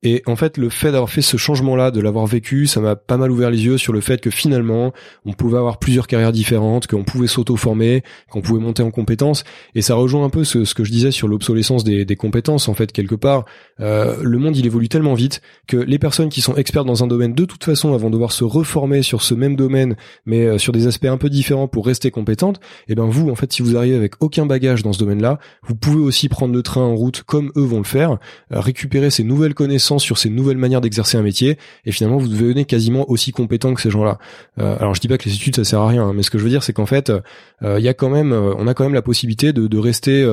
[0.04, 3.16] Et en fait, le fait d'avoir fait ce changement-là, de l'avoir vécu, ça m'a pas
[3.16, 4.92] mal ouvert les yeux sur le fait que finalement,
[5.24, 9.44] on pouvait avoir plusieurs carrières différentes, qu'on pouvait s'auto-former, qu'on pouvait monter en compétences.
[9.76, 12.68] Et ça rejoint un peu ce, ce que je disais sur l'obsolescence des, des, compétences.
[12.68, 13.44] En fait, quelque part,
[13.78, 17.06] euh, le monde il évolue tellement vite que les personnes qui sont expertes dans un
[17.06, 19.94] domaine, de toute façon, vont devoir se reformer sur ce même domaine,
[20.26, 22.58] mais euh, sur des aspects un peu différents pour rester compétentes.
[22.88, 25.76] Et ben vous, en fait, si vous arrivez avec aucun bagage dans ce domaine-là, vous
[25.76, 28.18] pouvez aussi prendre le train en route comme eux vont le faire,
[28.52, 32.28] euh, récupérer ces nouvelles connaissances sur ces nouvelles manières d'exercer un métier et finalement vous
[32.28, 34.18] devenez quasiment aussi compétent que ces gens-là.
[34.58, 36.30] Euh, alors je dis pas que les études ça sert à rien, hein, mais ce
[36.30, 38.66] que je veux dire c'est qu'en fait euh, il y a quand même euh, on
[38.66, 40.24] a quand même la possibilité de, rester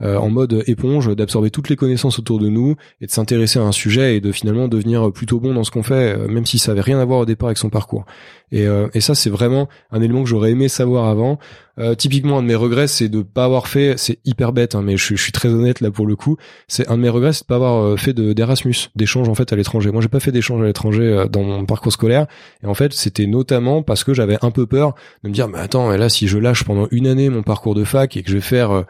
[0.00, 3.72] en mode éponge, d'absorber toutes les connaissances autour de nous et de s'intéresser à un
[3.72, 6.80] sujet et de finalement devenir plutôt bon dans ce qu'on fait, même si ça avait
[6.80, 8.06] rien à voir au départ avec son parcours.
[8.50, 11.38] Et, et ça c'est vraiment un élément que j'aurais aimé savoir avant.
[11.98, 13.94] Typiquement, un de mes regrets, c'est de pas avoir fait.
[13.98, 16.36] C'est hyper bête, hein, mais je, suis très honnête là pour le coup.
[16.68, 19.56] C'est un de mes regrets, c'est de pas avoir fait d'Erasmus, d'échange en fait à
[19.56, 19.90] l'étranger.
[19.90, 22.26] Moi, j'ai pas fait d'échange à l'étranger euh, dans mon parcours scolaire.
[22.62, 25.58] Et en fait, c'était notamment parce que j'avais un peu peur de me dire, mais
[25.58, 28.30] attends, et là, si je lâche pendant une année mon parcours de fac et que
[28.30, 28.84] je vais faire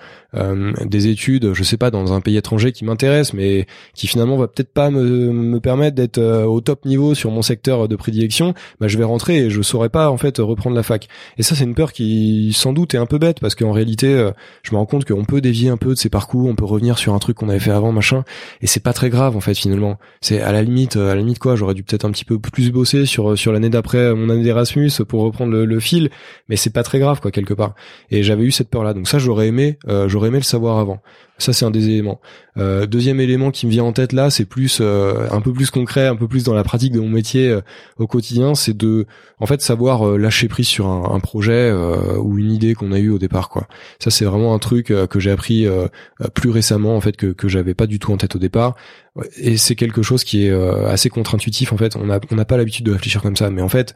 [0.84, 4.48] des études, je sais pas, dans un pays étranger qui m'intéresse, mais qui finalement va
[4.48, 8.88] peut-être pas me, me permettre d'être au top niveau sur mon secteur de prédilection, bah,
[8.88, 11.08] je vais rentrer et je saurais pas en fait reprendre la fac.
[11.38, 14.08] Et ça, c'est une peur qui sans doute est un peu bête parce qu'en réalité,
[14.08, 16.64] euh, je me rends compte qu'on peut dévier un peu de ses parcours, on peut
[16.64, 18.24] revenir sur un truc qu'on avait fait avant, machin,
[18.60, 19.98] et c'est pas très grave en fait finalement.
[20.20, 22.70] C'est à la limite, à la limite quoi, j'aurais dû peut-être un petit peu plus
[22.70, 26.10] bosser sur sur l'année d'après mon année d'Erasmus pour reprendre le, fil,
[26.48, 27.74] mais c'est pas très grave quoi quelque part.
[28.10, 30.78] Et j'avais eu cette peur là, donc ça j'aurais aimé, euh, j'aurais aimé le savoir
[30.78, 31.00] avant.
[31.38, 32.20] Ça c'est un des éléments.
[32.58, 35.70] Euh, deuxième élément qui me vient en tête là, c'est plus euh, un peu plus
[35.70, 37.60] concret, un peu plus dans la pratique de mon métier euh,
[37.98, 39.06] au quotidien, c'est de
[39.40, 41.72] en fait savoir lâcher prise sur un, un projet
[42.18, 43.66] ou une idée qu'on a eue au départ quoi.
[43.98, 45.66] Ça c'est vraiment un truc que j'ai appris
[46.34, 48.76] plus récemment en fait que que j'avais pas du tout en tête au départ
[49.36, 51.96] et c'est quelque chose qui est assez contre-intuitif en fait.
[51.96, 53.94] On a on n'a pas l'habitude de réfléchir comme ça, mais en fait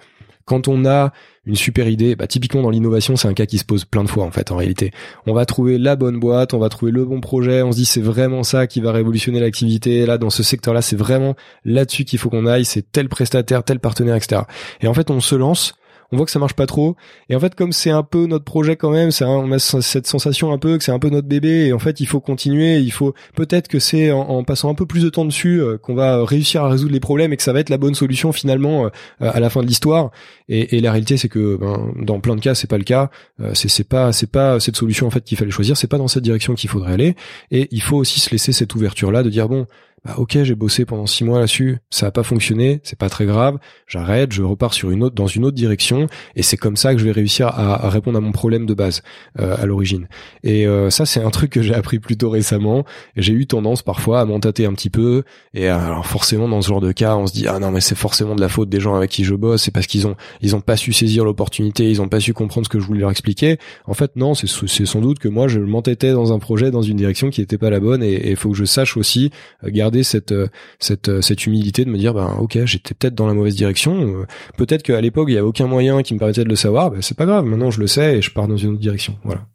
[0.49, 1.13] quand on a
[1.45, 4.09] une super idée, bah typiquement dans l'innovation, c'est un cas qui se pose plein de
[4.09, 4.93] fois en fait en réalité.
[5.27, 7.85] On va trouver la bonne boîte, on va trouver le bon projet, on se dit
[7.85, 10.07] c'est vraiment ça qui va révolutionner l'activité.
[10.07, 11.37] Là dans ce secteur-là, c'est vraiment
[11.67, 14.43] là-dessus qu'il faut qu'on aille, c'est tel prestataire, tel partenaire, etc.
[14.81, 15.75] Et en fait, on se lance
[16.11, 16.97] on voit que ça marche pas trop.
[17.29, 20.07] Et en fait, comme c'est un peu notre projet quand même, c'est on a cette
[20.07, 21.67] sensation un peu que c'est un peu notre bébé.
[21.67, 22.79] Et en fait, il faut continuer.
[22.79, 25.95] Il faut peut-être que c'est en, passant un peu plus de temps dessus euh, qu'on
[25.95, 28.87] va réussir à résoudre les problèmes et que ça va être la bonne solution finalement
[28.87, 28.91] euh,
[29.21, 30.11] à la fin de l'histoire.
[30.49, 33.11] Et, la réalité, c'est que ben, dans plein de cas, c'est pas le cas.
[33.41, 35.77] Euh, c'est pas c'est pas cette solution en fait qu'il fallait choisir.
[35.77, 37.17] C'est pas dans cette direction qu'il faudrait aller.
[37.51, 39.67] Et il faut aussi se laisser cette ouverture là de dire bon
[40.05, 43.27] bah, ok j'ai bossé pendant six mois là-dessus, ça a pas fonctionné, c'est pas très
[43.27, 46.93] grave, j'arrête, je repars sur une autre dans une autre direction et c'est comme ça
[46.93, 49.03] que je vais réussir à, répondre à mon problème de base
[49.39, 50.09] euh, à l'origine.
[50.45, 52.85] Et euh, ça c'est un truc que j'ai appris plutôt récemment.
[53.17, 55.25] J'ai eu tendance parfois à m'entâter un petit peu
[55.55, 57.97] et alors forcément dans ce genre de cas on se dit ah non mais c'est
[57.97, 60.55] forcément de la faute des gens avec qui je bosse, c'est parce qu'ils ont ils
[60.55, 63.11] ont pas su saisir l'opportunité, ils ont pas su comprendre ce que je voulais leur
[63.11, 63.59] expliquer.
[63.87, 64.47] En fait non c'est
[64.87, 67.71] sans doute que moi je m'entêtais dans un projet dans une direction qui était pas
[67.71, 69.31] la bonne et il faut que je sache aussi
[69.65, 69.71] euh,
[70.03, 73.35] cette euh, cette euh, cette humilité de me dire ben ok j'étais peut-être dans la
[73.35, 74.27] mauvaise direction euh,
[74.57, 77.03] peut-être qu'à l'époque il y avait aucun moyen qui me permettait de le savoir ben,
[77.03, 79.47] c'est pas grave maintenant je le sais et je pars dans une autre direction voilà.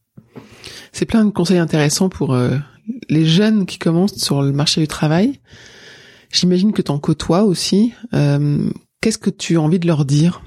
[0.92, 2.38] C'est plein de conseils intéressants pour
[3.10, 5.40] les jeunes qui commencent sur le marché du travail.
[6.32, 7.94] J'imagine que tu en côtoies aussi.
[8.12, 10.44] Qu'est-ce que tu as envie de leur dire?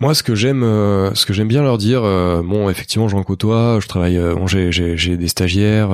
[0.00, 3.22] Moi, ce que j'aime, euh, ce que j'aime bien leur dire, euh, bon, effectivement, j'en
[3.22, 3.78] côtoie.
[3.80, 5.90] Je travaille, euh, bon, j'ai, j'ai, des stagiaires,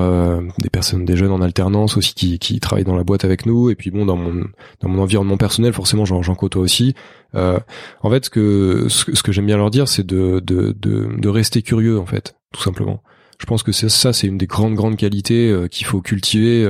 [0.57, 3.69] des personnes, des jeunes en alternance aussi qui, qui travaillent dans la boîte avec nous.
[3.69, 4.45] Et puis bon, dans mon
[4.81, 6.95] dans mon environnement personnel, forcément, j'en, j'en côtoie aussi.
[7.35, 11.29] en fait, ce que ce, que j'aime bien leur dire, c'est de, de de de
[11.29, 13.03] rester curieux, en fait, tout simplement.
[13.39, 16.65] Je pense que c'est ça, c'est une des grandes grandes qualités qu'il faut cultiver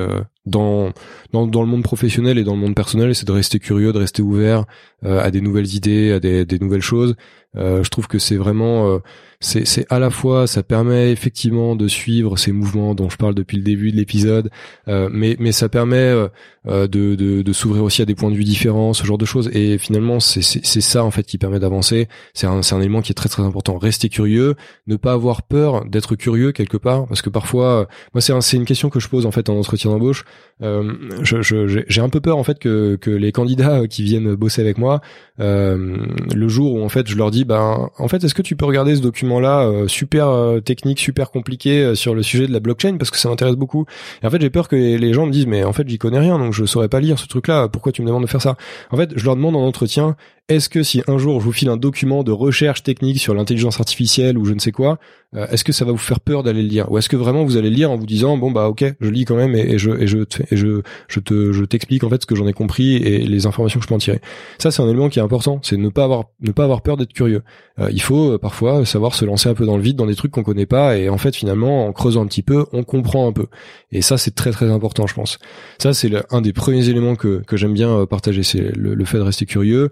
[0.50, 0.92] dans,
[1.32, 4.00] dans, dans le monde professionnel et dans le monde personnel, c'est de rester curieux, de
[4.00, 4.66] rester ouvert
[5.06, 7.16] euh, à des nouvelles idées, à des, des nouvelles choses.
[7.58, 9.00] Euh, je trouve que c'est vraiment, euh,
[9.40, 13.58] c'est, à la fois, ça permet effectivement de suivre ces mouvements dont je parle depuis
[13.58, 14.52] le début de l'épisode,
[14.88, 16.28] euh, mais, mais ça permet euh,
[16.68, 19.26] euh, de, de, de s'ouvrir aussi à des points de vue différents, ce genre de
[19.26, 19.50] choses.
[19.54, 22.08] Et finalement, c'est, ça en fait qui permet d'avancer.
[22.34, 23.78] C'est un, un élément qui est très très important.
[23.78, 24.56] Rester curieux,
[24.88, 28.66] ne pas avoir peur d'être curieux quelque part, parce que parfois, moi c'est, c'est une
[28.66, 30.26] question que je pose en fait en entretien d'embauche.
[30.62, 30.94] Euh,
[31.24, 34.78] je, j'ai un peu peur en fait que, que les candidats qui viennent bosser avec
[34.78, 35.02] moi,
[35.40, 38.66] le jour où en fait je leur dis ben en fait est-ce que tu peux
[38.66, 42.54] regarder ce document là euh, super euh, technique super compliqué euh, sur le sujet de
[42.54, 42.98] la blockchain?
[42.98, 43.86] Parce que ça m'intéresse beaucoup.
[44.22, 46.20] Et en fait j'ai peur que les gens me disent mais en fait j'y connais
[46.20, 48.42] rien donc je saurais pas lire ce truc là pourquoi tu me demandes de faire
[48.42, 48.56] ça?
[48.92, 50.16] En fait je leur demande en entretien
[50.50, 53.80] est-ce que si un jour je vous file un document de recherche technique sur l'intelligence
[53.80, 54.98] artificielle ou je ne sais quoi,
[55.36, 56.92] euh, est-ce que ça va vous faire peur d'aller le lire?
[56.92, 59.10] Ou est-ce que vraiment vous allez le lire en vous disant bon bah ok je
[59.10, 62.36] lis quand même et, je je je je te je t'explique en fait ce que
[62.36, 64.22] j'en ai compris et les informations que je peux en tirer.
[64.58, 66.98] Ça c'est un élément qui est important, c'est ne pas avoir ne pas avoir peur
[66.98, 67.44] d'être curieux.
[67.78, 70.16] Euh, il faut euh, parfois savoir se lancer un peu dans le vide dans des
[70.16, 73.28] trucs qu'on connaît pas et en fait finalement en creusant un petit peu on comprend
[73.28, 73.46] un peu
[73.92, 75.38] et ça c'est très très important je pense.
[75.78, 79.24] Ça c'est un des premiers éléments que que j'aime bien partager c'est le fait de
[79.24, 79.92] rester curieux.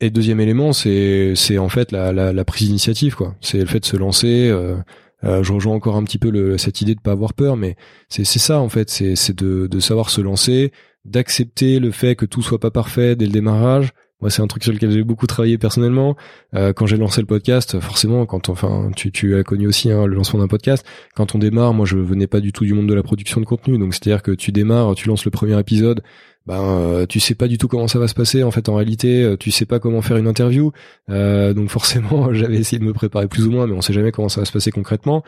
[0.00, 3.34] Et deuxième élément, c'est c'est en fait la, la, la prise d'initiative, quoi.
[3.40, 4.48] C'est le fait de se lancer.
[4.50, 4.76] Euh,
[5.24, 7.76] euh, je rejoins encore un petit peu le, cette idée de pas avoir peur, mais
[8.08, 8.90] c'est c'est ça en fait.
[8.90, 10.72] C'est c'est de de savoir se lancer,
[11.06, 13.92] d'accepter le fait que tout soit pas parfait dès le démarrage.
[14.22, 16.16] Moi, c'est un truc sur lequel j'ai beaucoup travaillé personnellement.
[16.54, 20.06] Euh, quand j'ai lancé le podcast, forcément, quand enfin, tu, tu as connu aussi hein,
[20.06, 20.86] le lancement d'un podcast.
[21.14, 23.46] Quand on démarre, moi, je venais pas du tout du monde de la production de
[23.46, 26.02] contenu, donc c'est-à-dire que tu démarres, tu lances le premier épisode,
[26.46, 28.76] ben euh, tu sais pas du tout comment ça va se passer en fait en
[28.76, 30.72] réalité euh, tu sais pas comment faire une interview.
[31.10, 34.12] Euh, donc forcément j'avais essayé de me préparer plus ou moins mais on sait jamais
[34.12, 35.24] comment ça va se passer concrètement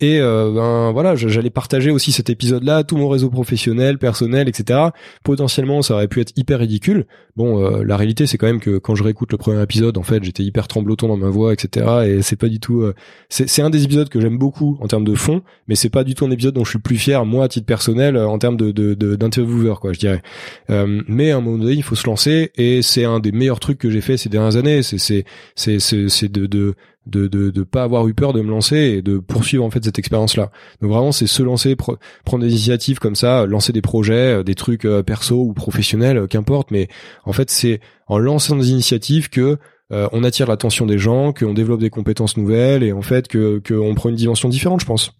[0.00, 4.90] et euh, ben voilà, j'allais partager aussi cet épisode-là, tout mon réseau professionnel, personnel, etc.
[5.24, 7.06] Potentiellement, ça aurait pu être hyper ridicule.
[7.36, 10.04] Bon, euh, la réalité, c'est quand même que quand je réécoute le premier épisode, en
[10.04, 11.86] fait, j'étais hyper tremblotant dans ma voix, etc.
[12.06, 12.82] Et c'est pas du tout.
[12.82, 12.94] Euh,
[13.28, 16.14] c'est un des épisodes que j'aime beaucoup en termes de fond, mais c'est pas du
[16.14, 18.70] tout un épisode dont je suis plus fier moi à titre personnel en termes de
[18.94, 20.22] d'intervieweur, de, quoi, je dirais.
[20.68, 23.78] mais à un moment donné, il faut se lancer, et c'est un des meilleurs trucs
[23.78, 24.82] que j'ai fait ces dernières années.
[24.82, 25.24] C'est c'est
[25.56, 26.74] c'est c'est de, de
[27.08, 29.84] de, de de pas avoir eu peur de me lancer et de poursuivre en fait
[29.84, 30.50] cette expérience là.
[30.80, 34.86] Donc vraiment c'est se lancer, prendre des initiatives comme ça, lancer des projets, des trucs
[35.06, 36.70] perso ou professionnels, qu'importe.
[36.70, 36.88] Mais
[37.24, 39.58] en fait c'est en lançant des initiatives que
[39.90, 43.94] on attire l'attention des gens, qu'on développe des compétences nouvelles et en fait que qu'on
[43.94, 45.12] prend une dimension différente, je pense.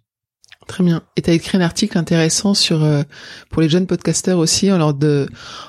[0.69, 1.01] Très bien.
[1.16, 3.03] Et tu as écrit un article intéressant sur euh,
[3.49, 5.27] pour les jeunes podcasteurs aussi, en leur, de,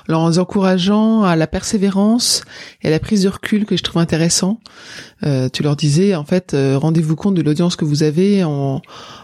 [0.08, 2.42] leur encourageant à la persévérance
[2.82, 4.60] et à la prise de recul que je trouve intéressant.
[5.22, 8.82] Euh, tu leur disais, en fait, euh, rendez-vous compte de l'audience que vous avez en,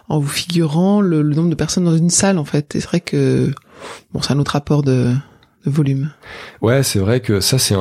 [0.09, 2.71] en vous figurant le, nombre de personnes dans une salle, en fait.
[2.73, 3.53] c'est vrai que
[4.15, 5.13] bon, c'est un autre rapport de,
[5.67, 6.11] de volume.
[6.63, 7.75] Ouais, c'est vrai que ça, c'est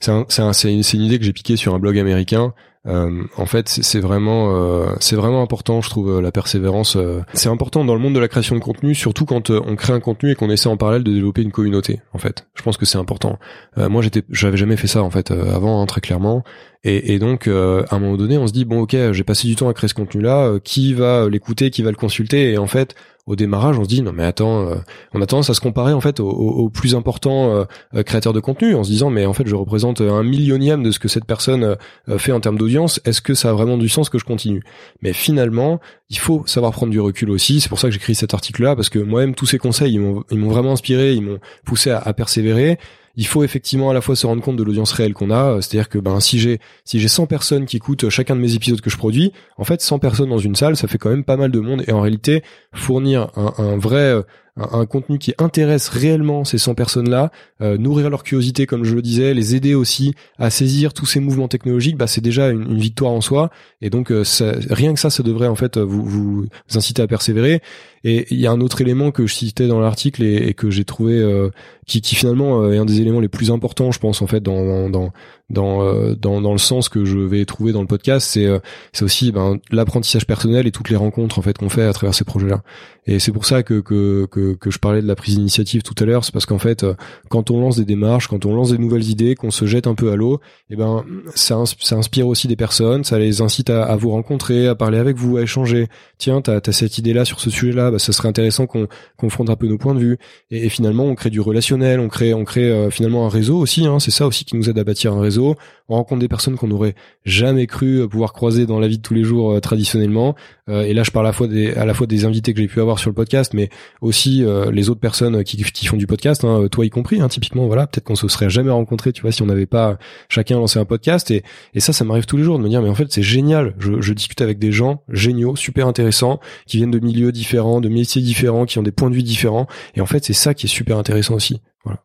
[0.00, 2.52] c'est un, un, une, une idée que j'ai piquée sur un blog américain.
[2.88, 6.96] Euh, en fait, c'est vraiment, euh, c'est vraiment important, je trouve, la persévérance.
[6.96, 9.92] Euh, c'est important dans le monde de la création de contenu, surtout quand on crée
[9.92, 12.00] un contenu et qu'on essaie en parallèle de développer une communauté.
[12.12, 13.38] En fait, je pense que c'est important.
[13.76, 16.44] moi, j'étais, j'avais jamais fait ça en fait avant, hein, très clairement.
[16.84, 19.68] Et, donc, à un moment donné, on se dit bon, ok, j'ai passé du temps
[19.68, 20.58] à créer ce contenu-là.
[20.64, 22.52] qui va l'écouter, qui va le consulter?
[22.52, 24.76] Et en fait, au démarrage, on se dit non mais attends, euh,
[25.12, 27.64] on a tendance à se comparer en fait aux, plus importants euh,
[27.94, 30.98] euh, de contenu en se disant mais en fait je représente un millionième de ce
[30.98, 31.76] que cette personne
[32.18, 33.00] fait en termes d'audience.
[33.04, 34.62] Est-ce que ça a vraiment du sens que je continue?
[35.02, 35.80] Mais finalement,
[36.10, 37.60] il faut savoir prendre du recul aussi.
[37.60, 40.00] C'est pour ça que j'écris cet article-là parce que moi-même tous ces conseils ils
[40.38, 42.78] m'ont vraiment inspiré, ils m'ont poussé à persévérer
[43.16, 45.88] il faut effectivement à la fois se rendre compte de l'audience réelle qu'on a, c'est-à-dire
[45.88, 48.90] que ben si j'ai si j'ai 100 personnes qui écoutent chacun de mes épisodes que
[48.90, 51.50] je produis, en fait 100 personnes dans une salle, ça fait quand même pas mal
[51.50, 52.42] de monde et en réalité
[52.72, 54.22] fournir un, un vrai
[54.56, 57.30] un, contenu qui intéresse réellement ces 100 personnes-là,
[57.62, 61.20] euh, nourrir leur curiosité, comme je le disais, les aider aussi à saisir tous ces
[61.20, 63.50] mouvements technologiques, bah, c'est déjà une, victoire en soi.
[63.80, 64.24] Et donc, euh,
[64.70, 67.62] rien que ça, ça devrait en fait vous, vous inciter à persévérer.
[68.04, 70.84] Et il y a un autre élément que je citais dans l'article et, que j'ai
[70.84, 71.50] trouvé euh,
[71.86, 74.90] qui, qui, finalement est un des éléments les plus importants, je pense en fait dans
[74.90, 75.12] dans
[75.50, 78.48] dans dans, dans le sens que je vais trouver dans le podcast, c'est
[78.92, 82.14] c'est aussi ben, l'apprentissage personnel et toutes les rencontres en fait qu'on fait à travers
[82.14, 82.62] ces projets-là.
[83.06, 85.94] Et c'est pour ça que, que, que, que, je parlais de la prise d'initiative tout
[85.98, 86.94] à l'heure, c'est parce qu'en fait, euh,
[87.30, 89.96] quand on lance des démarches, quand on lance des nouvelles idées, qu'on se jette un
[89.96, 90.36] peu à l'eau,
[90.70, 94.10] et eh ben ça, ça inspire aussi des personnes, ça les incite à, à vous
[94.10, 95.88] rencontrer, à parler avec vous, à échanger.
[96.18, 98.86] Tiens, t'as as cette idée-là sur ce sujet-là, bah, ça serait intéressant qu'on
[99.16, 100.18] confronte un peu nos points de vue.
[100.52, 103.84] Et, finalement, on crée du relationnel, on crée, on crée euh, finalement un réseau aussi.
[103.84, 105.41] Hein, c'est ça aussi qui nous aide à bâtir un réseau.
[105.88, 109.14] On rencontre des personnes qu'on n'aurait jamais cru pouvoir croiser dans la vie de tous
[109.14, 110.34] les jours euh, traditionnellement.
[110.68, 112.68] et là, je parle à la fois des, à la fois des invités que j'ai
[112.68, 113.68] pu avoir sur le podcast, mais
[114.00, 117.28] aussi euh, les autres personnes qui, qui font du podcast, hein, toi y compris, hein,
[117.28, 120.56] typiquement, voilà, peut-être qu'on se serait jamais rencontrés, tu vois, si on n'avait pas chacun
[120.56, 121.30] lancé un podcast.
[121.30, 121.42] Et,
[121.74, 123.74] et ça, ça m'arrive tous les jours de me dire, mais en fait, c'est génial.
[123.78, 127.88] Je, je discute avec des gens géniaux, super intéressants, qui viennent de milieux différents, de
[127.88, 129.66] métiers différents, qui ont des points de vue différents.
[129.94, 131.60] Et en fait, c'est ça qui est super intéressant aussi.
[131.84, 132.04] Voilà.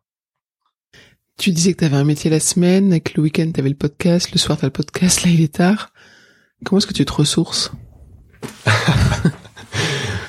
[1.38, 3.76] Tu disais que tu avais un métier la semaine, que le week-end tu avais le
[3.76, 5.92] podcast, le soir tu le podcast, là il est tard.
[6.64, 7.72] Comment est-ce que tu te ressources?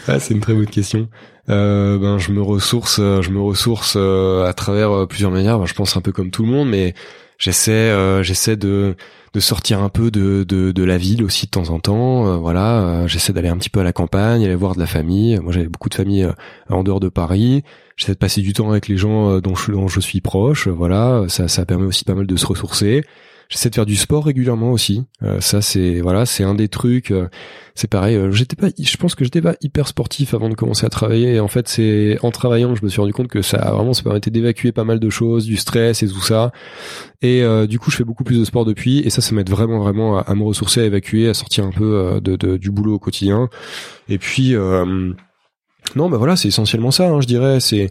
[0.08, 1.08] Ah, c'est une très bonne question.
[1.50, 5.60] Euh, ben je me ressource, euh, je me ressource euh, à travers plusieurs manières.
[5.60, 6.96] Ben, je pense un peu comme tout le monde, mais
[7.38, 7.94] j'essaie,
[8.24, 8.96] j'essaie de
[9.36, 12.40] de sortir un peu de, de, de la ville aussi de temps en temps.
[12.40, 15.38] voilà, j'essaie d'aller un petit peu à la campagne, aller voir de la famille.
[15.40, 16.28] Moi, j'avais beaucoup de famille
[16.70, 17.64] en dehors de Paris.
[18.00, 20.68] J'essaie de passer du temps avec les gens dont je, dont je suis proche.
[20.68, 23.04] Voilà, ça, ça permet aussi pas mal de se ressourcer.
[23.50, 25.06] J'essaie de faire du sport régulièrement aussi.
[25.24, 27.10] Euh, ça c'est voilà, c'est un des trucs.
[27.10, 27.30] Euh,
[27.74, 28.16] c'est pareil.
[28.16, 31.34] Euh, j'étais pas, je pense que j'étais pas hyper sportif avant de commencer à travailler.
[31.34, 34.04] Et en fait, c'est en travaillant je me suis rendu compte que ça vraiment ça
[34.04, 36.52] permettait d'évacuer pas mal de choses, du stress et tout ça.
[37.24, 39.00] Et du coup, je fais beaucoup plus de sport depuis.
[39.00, 42.22] Et ça, ça m'aide vraiment vraiment à, me ressourcer, à évacuer, à sortir un peu
[42.24, 43.50] de, de, du boulot au quotidien.
[44.08, 44.56] Et puis
[45.96, 47.10] non, bah voilà, c'est essentiellement ça.
[47.10, 47.90] Hein, je dirais, c'est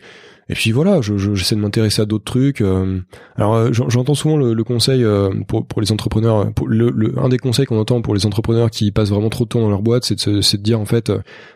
[0.51, 2.63] et puis voilà, je, j'essaie de m'intéresser à d'autres trucs.
[2.63, 3.01] Euh.
[3.37, 6.53] alors euh, j'entends souvent le, conseil euh, pour, pour les entrepreneurs.
[6.55, 9.45] Pour le, le, un des conseils qu'on entend pour les entrepreneurs qui passent vraiment trop
[9.45, 11.13] de temps dans leur boîte, c'est de, c'est de dire en fait,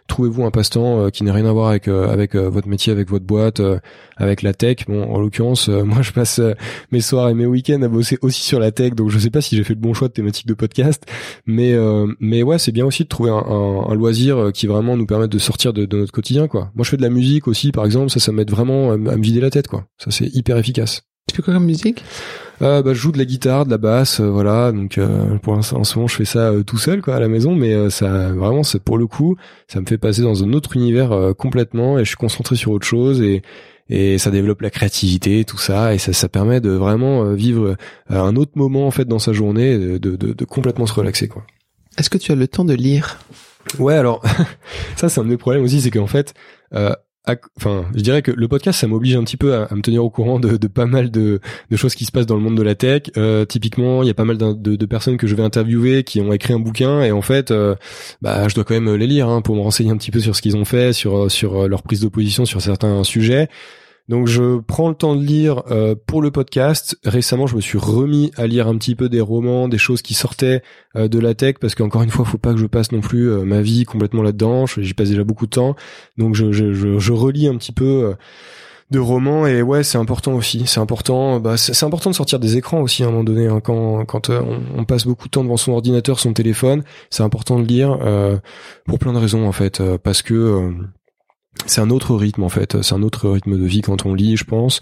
[0.08, 3.60] trouvez-vous un passe-temps qui n'a rien à voir avec avec votre métier, avec votre boîte,
[4.16, 4.86] avec la tech?
[4.86, 6.40] Bon, en l'occurrence, moi je passe
[6.90, 9.40] mes soirs et mes week-ends à bosser aussi sur la tech, donc je sais pas
[9.40, 11.04] si j'ai fait le bon choix de thématique de podcast,
[11.46, 11.74] mais
[12.20, 15.30] mais ouais, c'est bien aussi de trouver un, un, un, loisir qui vraiment nous permette
[15.30, 16.70] de sortir de, de notre quotidien, quoi.
[16.74, 19.22] Moi, je fais de la musique aussi, par exemple, ça, ça m'aide vraiment à, me
[19.22, 19.86] vider la tête, quoi.
[19.98, 21.02] Ça, c'est hyper efficace.
[21.32, 22.04] Tu fais quoi comme musique?
[22.60, 24.70] Euh, bah, je joue de la guitare, de la basse, euh, voilà.
[24.70, 27.28] Donc euh, pour l'instant, en ce moment, je fais ça tout seul, quoi, à la
[27.28, 27.54] maison.
[27.54, 31.32] Mais ça, vraiment, c'est pour le coup, ça me fait passer dans un autre univers
[31.38, 33.40] complètement, et je suis concentré sur autre chose, et
[33.88, 37.76] et ça développe la créativité, tout ça, et ça, ça permet de vraiment vivre
[38.08, 41.44] un autre moment en fait dans sa journée, de, de, de complètement se relaxer, quoi.
[41.98, 43.18] Est-ce que tu as le temps de lire?
[43.78, 44.22] Ouais, alors
[44.96, 46.34] ça, c'est un de mes problèmes aussi, c'est qu'en fait.
[46.74, 46.94] Euh,
[47.56, 50.10] enfin, je dirais que le podcast, ça m'oblige un petit peu à, me tenir au
[50.10, 51.40] courant de, pas mal de,
[51.74, 53.02] choses qui se passent dans le monde de la tech.
[53.16, 56.20] Euh, typiquement, il y a pas mal de, de, personnes que je vais interviewer qui
[56.20, 57.74] ont écrit un bouquin et en fait, euh,
[58.20, 60.36] bah, je dois quand même les lire hein, pour me renseigner un petit peu sur
[60.36, 63.48] ce qu'ils ont fait, sur sur leur prise de position sur certains sujets.
[64.08, 66.96] Donc je prends le temps de lire euh, pour le podcast.
[67.04, 70.14] Récemment, je me suis remis à lire un petit peu des romans, des choses qui
[70.14, 70.62] sortaient
[70.96, 73.30] euh, de la tech, parce qu'encore une fois, faut pas que je passe non plus
[73.30, 74.66] euh, ma vie complètement là-dedans.
[74.66, 75.76] J'y passe déjà beaucoup de temps,
[76.18, 78.14] donc je, relis un petit peu
[78.90, 80.64] de romans et ouais, c'est important aussi.
[80.66, 81.38] C'est important.
[81.38, 83.46] Bah, c'est important de sortir des écrans aussi à un moment donné.
[83.46, 87.22] Hein, quand quand on, on, passe beaucoup de temps devant son ordinateur, son téléphone, c'est
[87.22, 87.98] important de lire
[88.86, 90.72] pour plein de raisons en fait, parce que
[91.66, 94.36] c'est un autre rythme en fait, c'est un autre rythme de vie quand on lit,
[94.36, 94.80] je pense.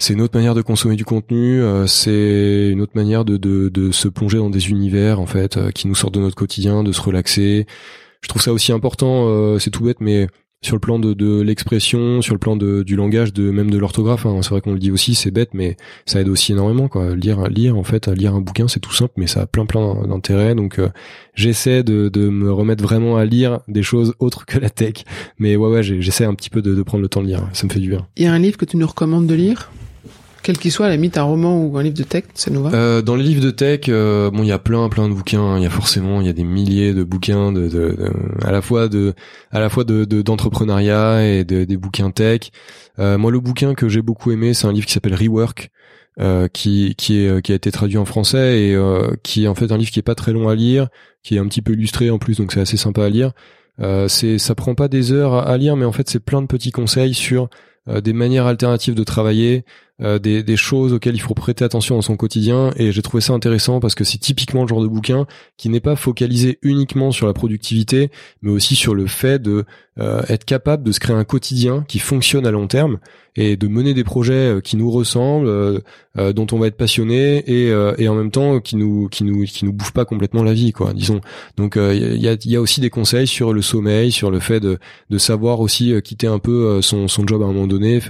[0.00, 4.08] C'est une autre manière de consommer du contenu, euh, c'est une autre manière de, se
[4.08, 7.02] plonger dans des univers en fait euh, qui nous sortent de notre quotidien, de se
[7.02, 7.66] relaxer.
[8.22, 10.26] Je trouve ça aussi important, euh, c'est tout bête, mais
[10.62, 13.78] sur le plan de, de l'expression, sur le plan de, du langage, de même de
[13.78, 14.26] l'orthographe.
[14.26, 14.40] Hein.
[14.42, 16.88] C'est vrai qu'on le dit aussi, c'est bête, mais ça aide aussi énormément.
[16.88, 17.14] Quoi.
[17.14, 20.06] Lire, lire en fait, lire un bouquin, c'est tout simple, mais ça a plein plein
[20.06, 20.54] d'intérêt.
[20.54, 20.90] Donc euh,
[21.34, 25.04] j'essaie de, de me remettre vraiment à lire des choses autres que la tech.
[25.38, 27.48] Mais ouais, ouais, j'essaie un petit peu de, prendre le temps de lire.
[27.52, 28.06] Ça me fait du bien.
[28.18, 29.70] Y a un livre que tu nous recommandes de lire?
[30.42, 32.66] Quel qu'il soit, à la limite, un roman ou un livre de tech, ça nous
[32.66, 35.56] euh, Dans les livres de tech, euh, bon, il y a plein, plein de bouquins.
[35.58, 37.96] Il y a forcément, il y a des milliers de bouquins de, de,
[38.44, 39.14] à la fois de,
[39.50, 42.50] à la fois de d'entrepreneuriat et de, des bouquins tech.
[42.98, 45.70] Euh, moi, le bouquin que j'ai beaucoup aimé, c'est un livre qui s'appelle Rework,
[46.18, 49.54] euh, qui qui est qui a été traduit en français et euh, qui est en
[49.54, 50.88] fait un livre qui est pas très long à lire,
[51.22, 53.32] qui est un petit peu illustré en plus, donc c'est assez sympa à lire.
[53.80, 56.46] Euh, c'est ça prend pas des heures à lire, mais en fait c'est plein de
[56.46, 57.48] petits conseils sur
[57.86, 59.64] des manières alternatives de travailler,
[60.02, 63.20] euh, des, des, choses auxquelles il faut prêter attention dans son quotidien et j'ai trouvé
[63.20, 65.26] ça intéressant parce que c'est typiquement le genre de bouquin
[65.56, 68.10] qui n'est pas focalisé uniquement sur la productivité
[68.42, 69.64] mais aussi sur le fait de
[70.00, 72.98] euh, être capable de se créer un quotidien qui fonctionne à long terme
[73.36, 77.38] et de mener des projets euh, qui nous ressemblent, euh, dont on va être passionné
[77.38, 80.52] et, et en même temps qui nous qui nous qui nous bouffent pas complètement la
[80.52, 81.20] vie quoi disons.
[81.56, 84.58] Donc il y a, y, a, aussi des conseils sur le sommeil, sur le fait
[84.58, 84.78] de
[85.08, 88.00] de savoir aussi quitter un peu son son job à un moment donné,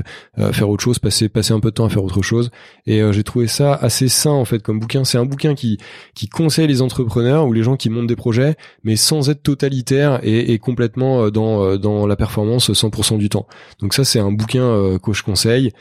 [0.53, 2.51] faire autre chose, passer passer un peu de à faire autre chose
[2.87, 5.05] et j'ai trouvé ça assez sain en fait comme bouquin.
[5.05, 5.79] C'est un bouquin qui
[6.15, 10.21] qui conseille les entrepreneurs ou les gens qui montent des projets mais sans être totalitaire
[10.23, 13.47] et, et complètement dans dans la performance 100% du temps.
[13.81, 15.73] Donc ça, c'est un bouquin euh, que je conseille.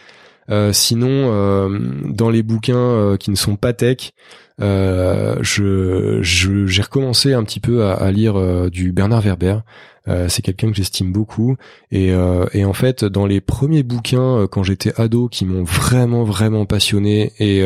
[0.49, 4.13] Euh, sinon, euh, dans les bouquins qui ne sont pas tech,
[4.59, 9.57] je j'ai recommencé un petit peu à, lire du Bernard Werber.
[10.27, 11.55] C'est quelqu'un que j'estime beaucoup.
[11.91, 12.09] Et,
[12.53, 17.33] et en fait dans les premiers bouquins quand j'étais ado qui m'ont vraiment vraiment passionné
[17.39, 17.63] et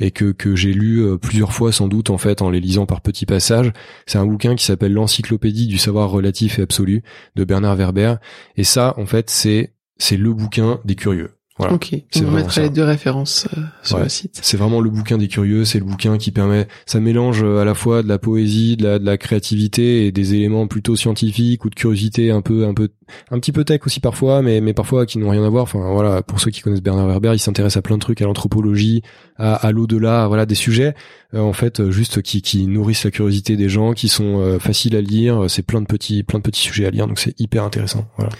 [0.00, 3.00] et que que j'ai lu plusieurs fois sans doute en fait en les lisant par
[3.00, 3.72] petits passages
[4.06, 7.02] c'est un bouquin qui s'appelle l'encyclopédie du savoir relatif et absolu
[7.34, 8.16] de Bernard Werber.
[8.56, 11.72] Et ça en fait c'est c'est le bouquin des curieux voilà.
[11.72, 14.38] Ok, va mettre les deux références euh, sur le site.
[14.42, 17.64] C'est vraiment le bouquin des curieux, c'est le bouquin qui permet, ça mélange euh, à
[17.64, 21.64] la fois de la poésie, de la, de la créativité et des éléments plutôt scientifiques
[21.64, 22.90] ou de curiosité un peu, un peu,
[23.30, 25.62] un petit peu tech aussi parfois, mais, mais parfois qui n'ont rien à voir.
[25.62, 28.26] Enfin voilà, pour ceux qui connaissent Bernard Werber, il s'intéresse à plein de trucs, à
[28.26, 29.00] l'anthropologie,
[29.36, 30.94] à, à l'au-delà, voilà des sujets
[31.32, 35.00] euh, en fait juste qui, qui nourrissent la curiosité des gens, qui sont faciles à
[35.00, 35.46] lire.
[35.48, 38.06] C'est plein de petits, plein de petits sujets à lire, donc c'est hyper intéressant.
[38.18, 38.30] Voilà.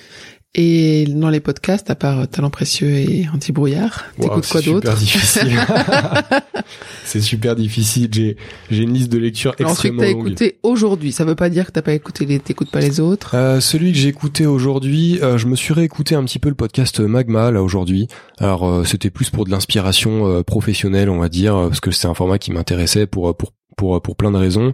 [0.59, 5.55] Et dans les podcasts, à part Talent précieux et Anti-brouillard, t'écoutes quoi d'autre C'est super
[5.55, 5.61] difficile.
[7.05, 8.09] c'est super difficile.
[8.11, 8.37] J'ai
[8.71, 10.13] j'ai une liste de lecture extrêmement longue.
[10.13, 11.13] Ensuite, t'as écouté aujourd'hui.
[11.13, 13.37] Ça veut pas dire que t'as pas écouté les, t'écoutes pas les autres.
[13.37, 16.55] Euh, celui que j'ai écouté aujourd'hui, euh, je me suis réécouté un petit peu le
[16.55, 18.09] podcast Magma là aujourd'hui.
[18.39, 22.09] Alors euh, c'était plus pour de l'inspiration euh, professionnelle, on va dire, parce que c'est
[22.09, 24.73] un format qui m'intéressait pour pour pour pour plein de raisons.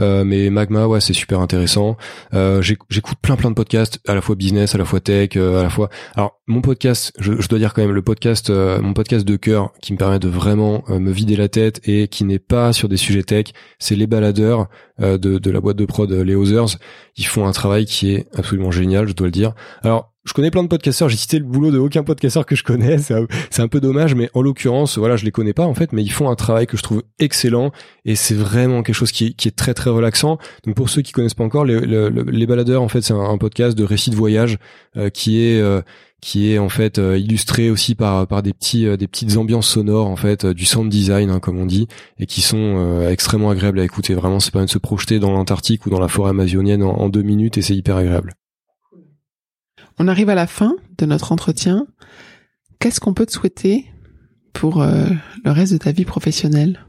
[0.00, 1.96] Euh, mais Magma, ouais, c'est super intéressant.
[2.32, 5.60] Euh, J'écoute plein plein de podcasts, à la fois business, à la fois tech, euh,
[5.60, 5.88] à la fois.
[6.14, 9.36] Alors mon podcast, je, je, dois dire quand même le podcast, euh, mon podcast de
[9.36, 12.88] cœur qui me permet de vraiment me vider la tête et qui n'est pas sur
[12.88, 13.46] des sujets tech,
[13.78, 14.68] c'est les baladeurs
[15.00, 16.78] de, de la boîte de prod les Others.
[17.16, 19.54] Ils font un travail qui est absolument génial, je dois le dire.
[19.82, 22.64] Alors je connais plein de podcasteurs, j'ai cité le boulot de aucun podcasteur que je
[22.64, 23.14] connais, c'est
[23.60, 26.12] un, peu dommage, mais en l'occurrence, voilà, je les connais pas en fait, mais ils
[26.12, 27.72] font un travail que je trouve excellent
[28.06, 30.38] et c'est vraiment quelque chose qui, qui, est très très relaxant.
[30.64, 33.76] Donc pour ceux qui connaissent pas encore, les, les, baladeurs, en fait, c'est un, podcast
[33.76, 34.58] de récits de voyage
[34.96, 35.82] euh, qui est euh,
[36.20, 40.06] qui est en fait euh, illustré aussi par par des petits des petites ambiances sonores
[40.06, 41.86] en fait du sound design hein, comme on dit
[42.18, 44.14] et qui sont extrêmement agréables à écouter.
[44.14, 47.22] Vraiment, c'est pas de se projeter dans l'Antarctique ou dans la forêt amazonienne en deux
[47.22, 48.34] minutes et c'est hyper agréable.
[49.98, 51.86] On arrive à la fin de notre entretien.
[52.80, 53.86] Qu'est-ce qu'on peut te souhaiter
[54.52, 56.80] pour le reste de ta vie professionnelle?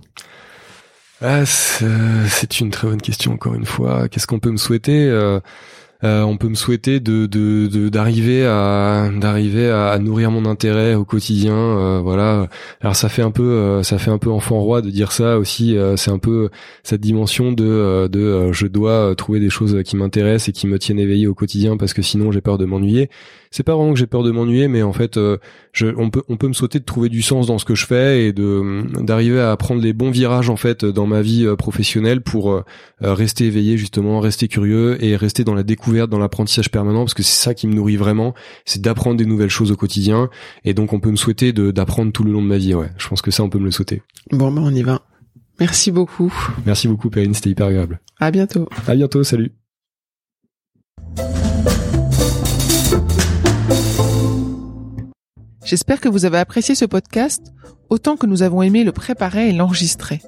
[1.22, 4.08] Ah, C'est une très bonne question encore une fois.
[4.10, 5.10] Qu'est-ce qu'on peut me souhaiter
[6.04, 7.26] euh, Euh, on peut me souhaiter de
[7.90, 11.56] d'arriver à d'arriver à, nourrir mon intérêt au quotidien.
[11.56, 12.48] Euh, voilà.
[12.82, 15.38] Alors ça fait un peu euh, ça fait un peu enfant roi de dire ça
[15.38, 15.76] aussi.
[15.98, 16.50] c'est un peu
[16.84, 21.00] cette dimension de de je dois trouver des choses qui m'intéressent et qui me tiennent
[21.00, 23.10] éveillé au quotidien parce que sinon j'ai peur de m'ennuyer
[23.56, 25.38] c'est pas vraiment que j'ai peur de m'ennuyer, mais en fait, euh,
[25.72, 27.86] je, on peut on peut me sauter de trouver du sens dans ce que je
[27.86, 31.56] fais et de d'arriver à prendre les bons virages en fait dans ma vie euh,
[31.56, 32.64] professionnelle pour euh,
[33.00, 37.22] rester éveillé justement, rester curieux et rester dans la découverte, dans l'apprentissage permanent parce que
[37.22, 38.34] c'est ça qui me nourrit vraiment,
[38.66, 40.30] c'est d'apprendre des nouvelles choses au quotidien
[40.64, 42.74] et donc on peut me souhaiter d'apprendre tout le long de ma vie.
[42.74, 44.02] Ouais, je pense que ça on peut me le souhaiter.
[44.32, 45.04] Bon ben on y va.
[45.60, 46.34] Merci beaucoup.
[46.66, 48.00] Merci beaucoup Perrine, c'était hyper agréable.
[48.20, 48.68] À bientôt.
[48.88, 49.52] À bientôt, salut.
[55.64, 57.54] J'espère que vous avez apprécié ce podcast
[57.90, 60.22] autant que nous avons aimé le préparer et l'enregistrer.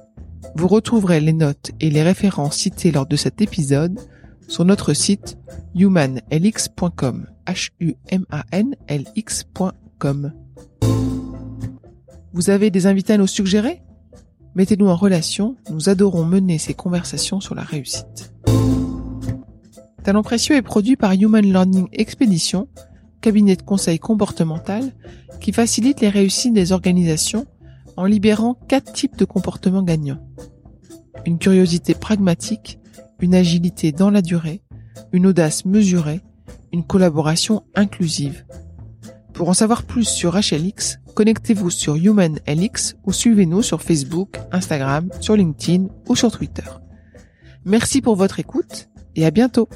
[0.56, 4.00] Vous retrouverez les notes et les références citées lors de cet épisode
[4.48, 5.38] sur notre site
[5.76, 7.28] humanlx.com.
[7.46, 10.34] H U M A N L X.com.
[12.34, 13.82] Vous avez des invités à nous suggérer?
[14.56, 18.34] Mettez-nous en relation, nous adorons mener ces conversations sur la réussite.
[20.04, 22.68] Talent précieux est produit par Human Learning Expedition
[23.22, 24.94] cabinet de conseil comportemental
[25.42, 27.46] qui facilite les réussites des organisations
[27.96, 30.22] en libérant quatre types de comportements gagnants.
[31.26, 32.80] Une curiosité pragmatique,
[33.20, 34.62] une agilité dans la durée,
[35.12, 36.22] une audace mesurée,
[36.72, 38.46] une collaboration inclusive.
[39.34, 45.36] Pour en savoir plus sur HLX, connectez-vous sur HumanLX ou suivez-nous sur Facebook, Instagram, sur
[45.36, 46.64] LinkedIn ou sur Twitter.
[47.66, 49.70] Merci pour votre écoute et à bientôt